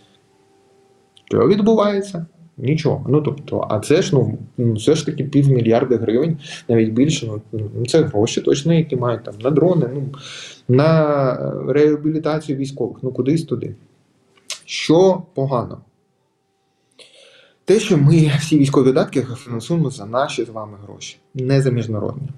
Що 1.25 1.49
відбувається? 1.49 2.27
Нічого. 2.57 3.07
Ну 3.09 3.21
тобто, 3.21 3.67
а 3.71 3.81
це 3.81 4.03
ж 4.03 4.15
ну, 4.15 4.39
ну 4.57 4.75
все 4.75 4.95
ж 4.95 5.07
таки 5.07 5.25
півмільярда 5.25 5.97
гривень, 5.97 6.39
навіть 6.69 6.93
більше. 6.93 7.27
Ну, 7.27 7.41
ну 7.53 7.87
це 7.87 8.03
гроші 8.03 8.41
точно, 8.41 8.75
які 8.75 8.97
мають 8.97 9.25
там 9.25 9.35
на 9.41 9.51
дрони, 9.51 9.91
ну 9.95 10.03
на 10.69 11.37
реабілітацію 11.69 12.59
військових, 12.59 12.99
ну 13.03 13.13
кудись 13.13 13.45
туди. 13.45 13.75
Що 14.65 15.23
погано? 15.35 15.79
Те, 17.65 17.81
що 17.81 17.99
ми 17.99 18.33
всі 18.39 18.59
військові 18.59 18.85
видатки 18.85 19.27
фінансуємо 19.37 19.91
за 19.91 20.07
наші 20.07 20.45
з 20.45 20.49
вами 20.49 20.73
гроші, 20.83 21.17
не 21.35 21.63
за 21.63 21.71
міжнародні, 21.71 22.29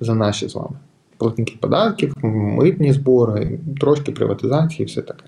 за 0.00 0.14
наші 0.14 0.48
з 0.48 0.54
вами. 0.54 0.76
Платники 1.16 1.56
податків, 1.60 2.14
митні 2.22 2.92
збори, 2.92 3.58
трошки 3.80 4.12
приватизації, 4.12 4.86
все 4.86 5.02
таке. 5.02 5.24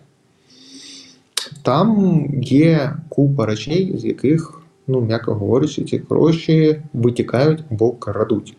Там 1.62 2.24
є 2.42 2.96
купа 3.08 3.46
речей, 3.46 3.98
з 3.98 4.04
яких, 4.04 4.60
ну, 4.86 5.00
м'яко 5.00 5.34
говорячи, 5.34 5.84
ці 5.84 6.02
гроші 6.10 6.82
витікають 6.92 7.64
або 7.70 7.92
крадуть. 7.92 8.56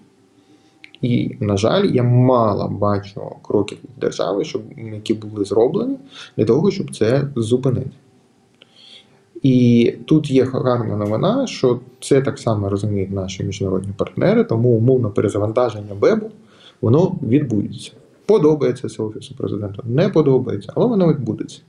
І, 1.01 1.35
на 1.39 1.57
жаль, 1.57 1.85
я 1.85 2.03
мало 2.03 2.67
бачу 2.67 3.21
кроків 3.41 3.77
держави, 4.01 4.45
щоб, 4.45 4.61
які 4.93 5.13
були 5.13 5.45
зроблені 5.45 5.97
для 6.37 6.45
того, 6.45 6.71
щоб 6.71 6.95
це 6.95 7.27
зупинити. 7.35 7.91
І 9.45 9.93
тут 10.05 10.31
є 10.31 10.43
гарна 10.43 10.97
новина, 10.97 11.47
що 11.47 11.79
це 12.01 12.21
так 12.21 12.39
само 12.39 12.69
розуміють 12.69 13.11
наші 13.11 13.43
міжнародні 13.43 13.93
партнери, 13.97 14.43
тому 14.43 14.69
умовно 14.69 15.09
перезавантаження 15.09 15.93
БЕБу 15.99 16.31
воно 16.81 17.15
відбудеться. 17.23 17.91
Подобається 18.25 18.89
це 18.89 19.03
Офісу 19.03 19.35
президента, 19.35 19.83
не 19.85 20.09
подобається, 20.09 20.73
але 20.75 20.85
воно 20.85 21.07
відбудеться 21.07 21.61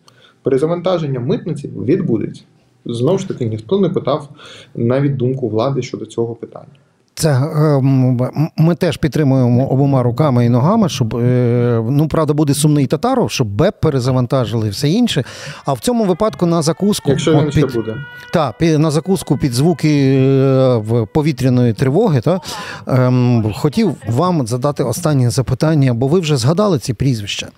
перезавантаження 0.43 1.21
митниці 1.21 1.69
відбудеться. 1.69 2.43
Знову 2.85 3.19
ж 3.19 3.29
таки, 3.29 3.45
ніхто 3.45 3.81
не 3.81 3.89
питав 3.89 4.29
навіть 4.75 5.17
думку 5.17 5.49
влади 5.49 5.83
щодо 5.83 6.07
цього 6.07 6.35
питання. 6.35 6.77
Це 7.19 7.31
ем, 7.31 8.21
ми 8.57 8.75
теж 8.75 8.97
підтримуємо 8.97 9.69
обома 9.69 10.03
руками 10.03 10.47
і 10.47 10.49
ногами, 10.49 10.89
щоб 10.89 11.17
е, 11.17 11.85
ну 11.91 12.09
правда 12.09 12.35
буде 12.35 12.55
сумний 12.55 12.87
татаров, 12.87 13.31
щоб 13.31 13.49
БЕП 13.49 13.81
перезавантажили 13.81 14.67
і 14.67 14.71
все 14.71 14.89
інше. 14.89 15.25
А 15.65 15.73
в 15.73 15.81
цьому 15.81 16.05
випадку 16.05 16.47
на 16.47 16.63
закуску 16.63 17.11
Якщо 17.11 17.33
він 17.33 17.51
під, 17.51 17.71
ще 17.71 17.79
буде. 17.79 17.97
Та, 18.33 18.55
на 18.61 18.91
закуску 18.91 19.39
під 19.39 19.53
звуки 19.55 20.19
е, 20.19 21.07
повітряної 21.15 21.73
тривоги, 21.73 22.21
та 22.21 22.41
ем, 22.87 23.53
хотів 23.57 23.97
вам 24.09 24.47
задати 24.47 24.83
останнє 24.83 25.31
запитання, 25.31 25.95
бо 25.95 26.09
ви 26.09 26.21
вже 26.21 26.37
згадали 26.37 26.79
ці 26.79 26.95
прізвища 26.95 27.49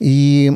і 0.00 0.50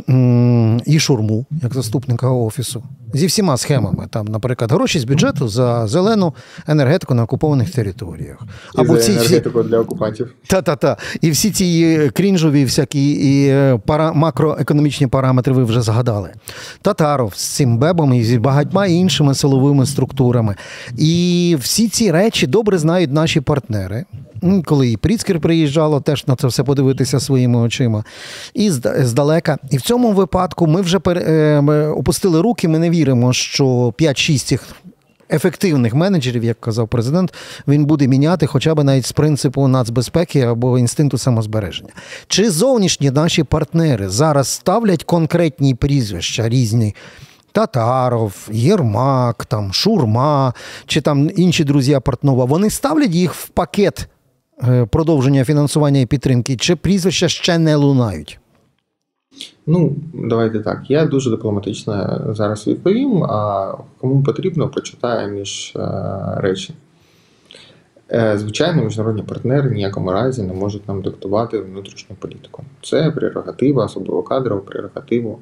і 0.86 0.98
шурму 0.98 1.46
як 1.62 1.74
заступника 1.74 2.30
офісу 2.30 2.82
зі 3.12 3.26
всіма 3.26 3.56
схемами. 3.56 4.06
Там, 4.10 4.26
наприклад, 4.26 4.72
гроші 4.72 4.98
з 4.98 5.04
бюджету 5.04 5.48
за 5.48 5.86
зелену 5.86 6.34
енергетику 6.66 7.14
на 7.14 7.22
окупованих 7.22 7.70
територіях. 7.70 8.38
І 8.78 8.80
Або 8.80 8.96
за 8.96 9.02
ці 9.02 9.12
енергетику 9.12 9.60
всі... 9.60 9.68
для 9.68 9.78
окупантів. 9.78 10.34
Та-та-та. 10.46 10.96
І 11.20 11.30
всі 11.30 11.50
ці 11.50 12.10
крінжові, 12.14 12.64
всякі 12.64 13.10
і 13.10 13.48
е, 13.48 13.80
пара... 13.86 14.12
макроекономічні 14.12 15.06
параметри 15.06 15.52
ви 15.52 15.64
вже 15.64 15.82
згадали. 15.82 16.30
Татаров 16.82 17.34
з 17.34 17.42
цим 17.42 17.78
бебом 17.78 18.14
і 18.14 18.24
з 18.24 18.36
багатьма 18.36 18.86
іншими 18.86 19.34
силовими 19.34 19.86
структурами. 19.86 20.54
І 20.98 21.56
всі 21.60 21.88
ці 21.88 22.10
речі 22.10 22.46
добре 22.46 22.78
знають 22.78 23.12
наші 23.12 23.40
партнери. 23.40 24.04
Коли 24.64 24.90
і 24.90 24.96
Пріцкер 24.96 25.40
приїжджало, 25.40 26.00
теж 26.00 26.26
на 26.26 26.36
це 26.36 26.46
все 26.46 26.64
подивитися 26.64 27.20
своїми 27.20 27.58
очима. 27.58 28.04
І 28.54 28.70
здалека. 28.70 29.58
І 29.70 29.76
в 29.76 29.82
цьому 29.82 30.12
випадку 30.12 30.66
ми 30.66 30.80
вже 30.80 30.98
е, 31.06 31.92
опустили 31.96 32.40
руки, 32.40 32.68
ми 32.68 32.78
не 32.78 32.90
віримо, 32.90 33.32
що 33.32 33.64
5-6 33.64 34.38
цих 34.38 34.66
ефективних 35.30 35.94
менеджерів, 35.94 36.44
як 36.44 36.60
казав 36.60 36.88
президент, 36.88 37.34
він 37.68 37.84
буде 37.84 38.08
міняти 38.08 38.46
хоча 38.46 38.74
б 38.74 38.84
навіть 38.84 39.06
з 39.06 39.12
принципу 39.12 39.68
нацбезпеки 39.68 40.40
або 40.40 40.78
інстинкту 40.78 41.18
самозбереження. 41.18 41.90
Чи 42.26 42.50
зовнішні 42.50 43.10
наші 43.10 43.42
партнери 43.42 44.08
зараз 44.08 44.48
ставлять 44.48 45.04
конкретні 45.04 45.74
прізвища 45.74 46.48
різні? 46.48 46.94
Татаров, 47.52 48.48
Єрмак, 48.52 49.44
там, 49.44 49.72
Шурма 49.72 50.54
чи 50.86 51.00
там 51.00 51.30
інші 51.36 51.64
друзі 51.64 51.98
Портнова, 52.04 52.44
вони 52.44 52.70
ставлять 52.70 53.10
їх 53.10 53.34
в 53.34 53.48
пакет 53.48 54.08
продовження 54.90 55.44
фінансування 55.44 56.00
і 56.00 56.06
підтримки, 56.06 56.56
чи 56.56 56.76
прізвища 56.76 57.28
ще 57.28 57.58
не 57.58 57.76
лунають? 57.76 58.40
Ну, 59.66 59.96
давайте 60.14 60.60
так. 60.60 60.90
Я 60.90 61.06
дуже 61.06 61.30
дипломатично 61.30 62.20
зараз 62.36 62.66
відповім, 62.66 63.24
а 63.24 63.74
кому 64.00 64.22
потрібно, 64.22 64.68
прочитаю 64.68 65.32
між 65.32 65.72
е, 65.76 65.80
речі. 66.36 66.74
Е, 68.12 68.38
звичайно, 68.38 68.82
міжнародні 68.82 69.22
партнери 69.22 69.70
ніякому 69.70 70.12
разі 70.12 70.42
не 70.42 70.54
можуть 70.54 70.88
нам 70.88 71.02
диктувати 71.02 71.58
внутрішню 71.58 72.16
політику. 72.16 72.64
Це 72.82 73.10
прерогатива, 73.10 73.84
особливо 73.84 74.22
кадрова 74.22 74.60
прерогатива 74.60 75.30
е, 75.30 75.36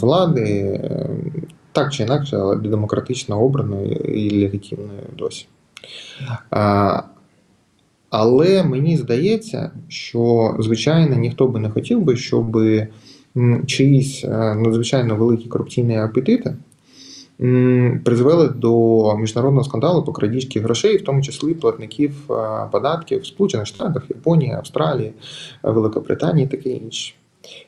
влади, 0.00 0.80
так 1.72 1.92
чи 1.92 2.02
інакше, 2.02 2.36
але 2.36 2.56
демократично 2.56 3.40
обраної 3.40 4.18
і 4.18 4.42
легітимної 4.42 5.00
досі. 5.18 5.46
Але 8.10 8.62
мені 8.62 8.96
здається, 8.96 9.70
що 9.88 10.54
звичайно 10.58 11.16
ніхто 11.16 11.46
би 11.46 11.60
не 11.60 11.70
хотів 11.70 12.00
би, 12.00 12.16
щоб 12.16 12.58
чиїсь 13.66 14.24
е, 14.24 14.54
надзвичайно 14.54 15.16
великі 15.16 15.48
корупційні 15.48 15.98
апетити 15.98 16.56
призвели 18.04 18.48
до 18.48 19.16
міжнародного 19.16 19.64
скандалу 19.64 20.04
по 20.04 20.12
крадіжці 20.12 20.60
грошей, 20.60 20.96
в 20.96 21.04
тому 21.04 21.22
числі 21.22 21.54
платників 21.54 22.32
е, 22.32 22.34
податків 22.72 23.26
Сполучених 23.26 23.66
Штатах, 23.66 24.02
Японії, 24.08 24.52
Австралії, 24.52 25.12
Великобританії, 25.62 26.46
таке 26.46 26.70
інше. 26.70 27.14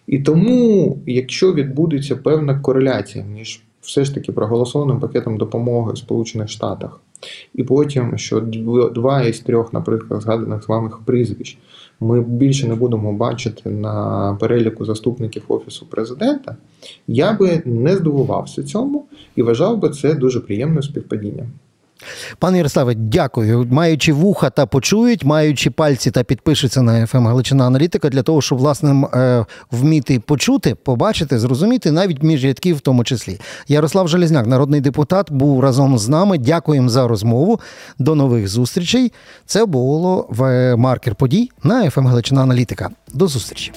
І 0.07 0.19
тому, 0.19 0.99
якщо 1.07 1.55
відбудеться 1.55 2.17
певна 2.17 2.61
кореляція 2.61 3.25
між 3.25 3.63
все 3.81 4.05
ж 4.05 4.15
таки 4.15 4.33
проголосованим 4.33 5.01
пакетом 5.01 5.37
допомоги 5.37 5.93
в 5.93 5.99
Сполучених 5.99 6.49
Штатах 6.49 7.01
І 7.55 7.65
потім, 7.65 8.19
що 8.19 8.41
дв- 8.41 8.93
два 8.93 9.23
із 9.23 9.41
трьох, 9.41 9.73
наприклад, 9.73 10.23
згаданих 10.23 10.63
з 10.63 10.69
вами 10.69 10.91
прізвищ, 11.05 11.59
ми 12.01 12.21
більше 12.21 12.69
не 12.69 12.75
будемо 12.75 13.13
бачити 13.13 13.71
на 13.71 14.37
переліку 14.41 14.85
заступників 14.85 15.43
Офісу 15.49 15.87
президента, 15.87 16.57
я 17.07 17.33
би 17.33 17.63
не 17.65 17.97
здивувався 17.97 18.63
цьому 18.63 19.07
і 19.37 19.43
вважав 19.43 19.79
би 19.79 19.91
це 19.91 20.15
дуже 20.15 20.41
приємним 20.41 20.83
співпадінням. 20.83 21.47
Пане 22.39 22.57
Ярославе, 22.59 22.95
дякую. 22.95 23.69
Маючи 23.71 24.13
вуха 24.13 24.51
та 24.51 24.67
почують, 24.67 25.25
маючи 25.25 25.71
пальці 25.71 26.11
та 26.11 26.25
підпишуться 26.25 26.83
на 26.83 27.07
ФМ 27.07 27.27
Галичина 27.27 27.67
Аналітика 27.67 28.09
для 28.09 28.23
того, 28.23 28.43
щоб 28.43 28.59
власне 28.59 29.09
е, 29.15 29.47
вміти 29.71 30.21
почути, 30.21 30.75
побачити, 30.75 31.39
зрозуміти, 31.39 31.93
навіть 31.93 32.23
між 32.23 32.45
рядків 32.45 32.77
в 32.77 32.81
тому 32.81 33.05
числі. 33.05 33.41
Ярослав 33.69 34.09
Железняк, 34.09 34.47
народний 34.47 34.81
депутат, 34.81 35.33
був 35.33 35.61
разом 35.61 35.99
з 35.99 36.09
нами. 36.09 36.39
Дякуємо 36.39 36.89
за 36.89 37.09
розмову. 37.09 37.61
До 37.99 38.15
нових 38.15 38.49
зустрічей. 38.49 39.13
Це 39.47 39.67
було 39.67 40.27
в 40.29 40.77
маркер 40.77 41.15
подій 41.15 41.51
на 41.63 41.91
ФМ 41.91 42.07
Галичина 42.07 42.43
Аналітика. 42.43 42.91
До 43.15 43.27
зустрічі. 43.27 43.73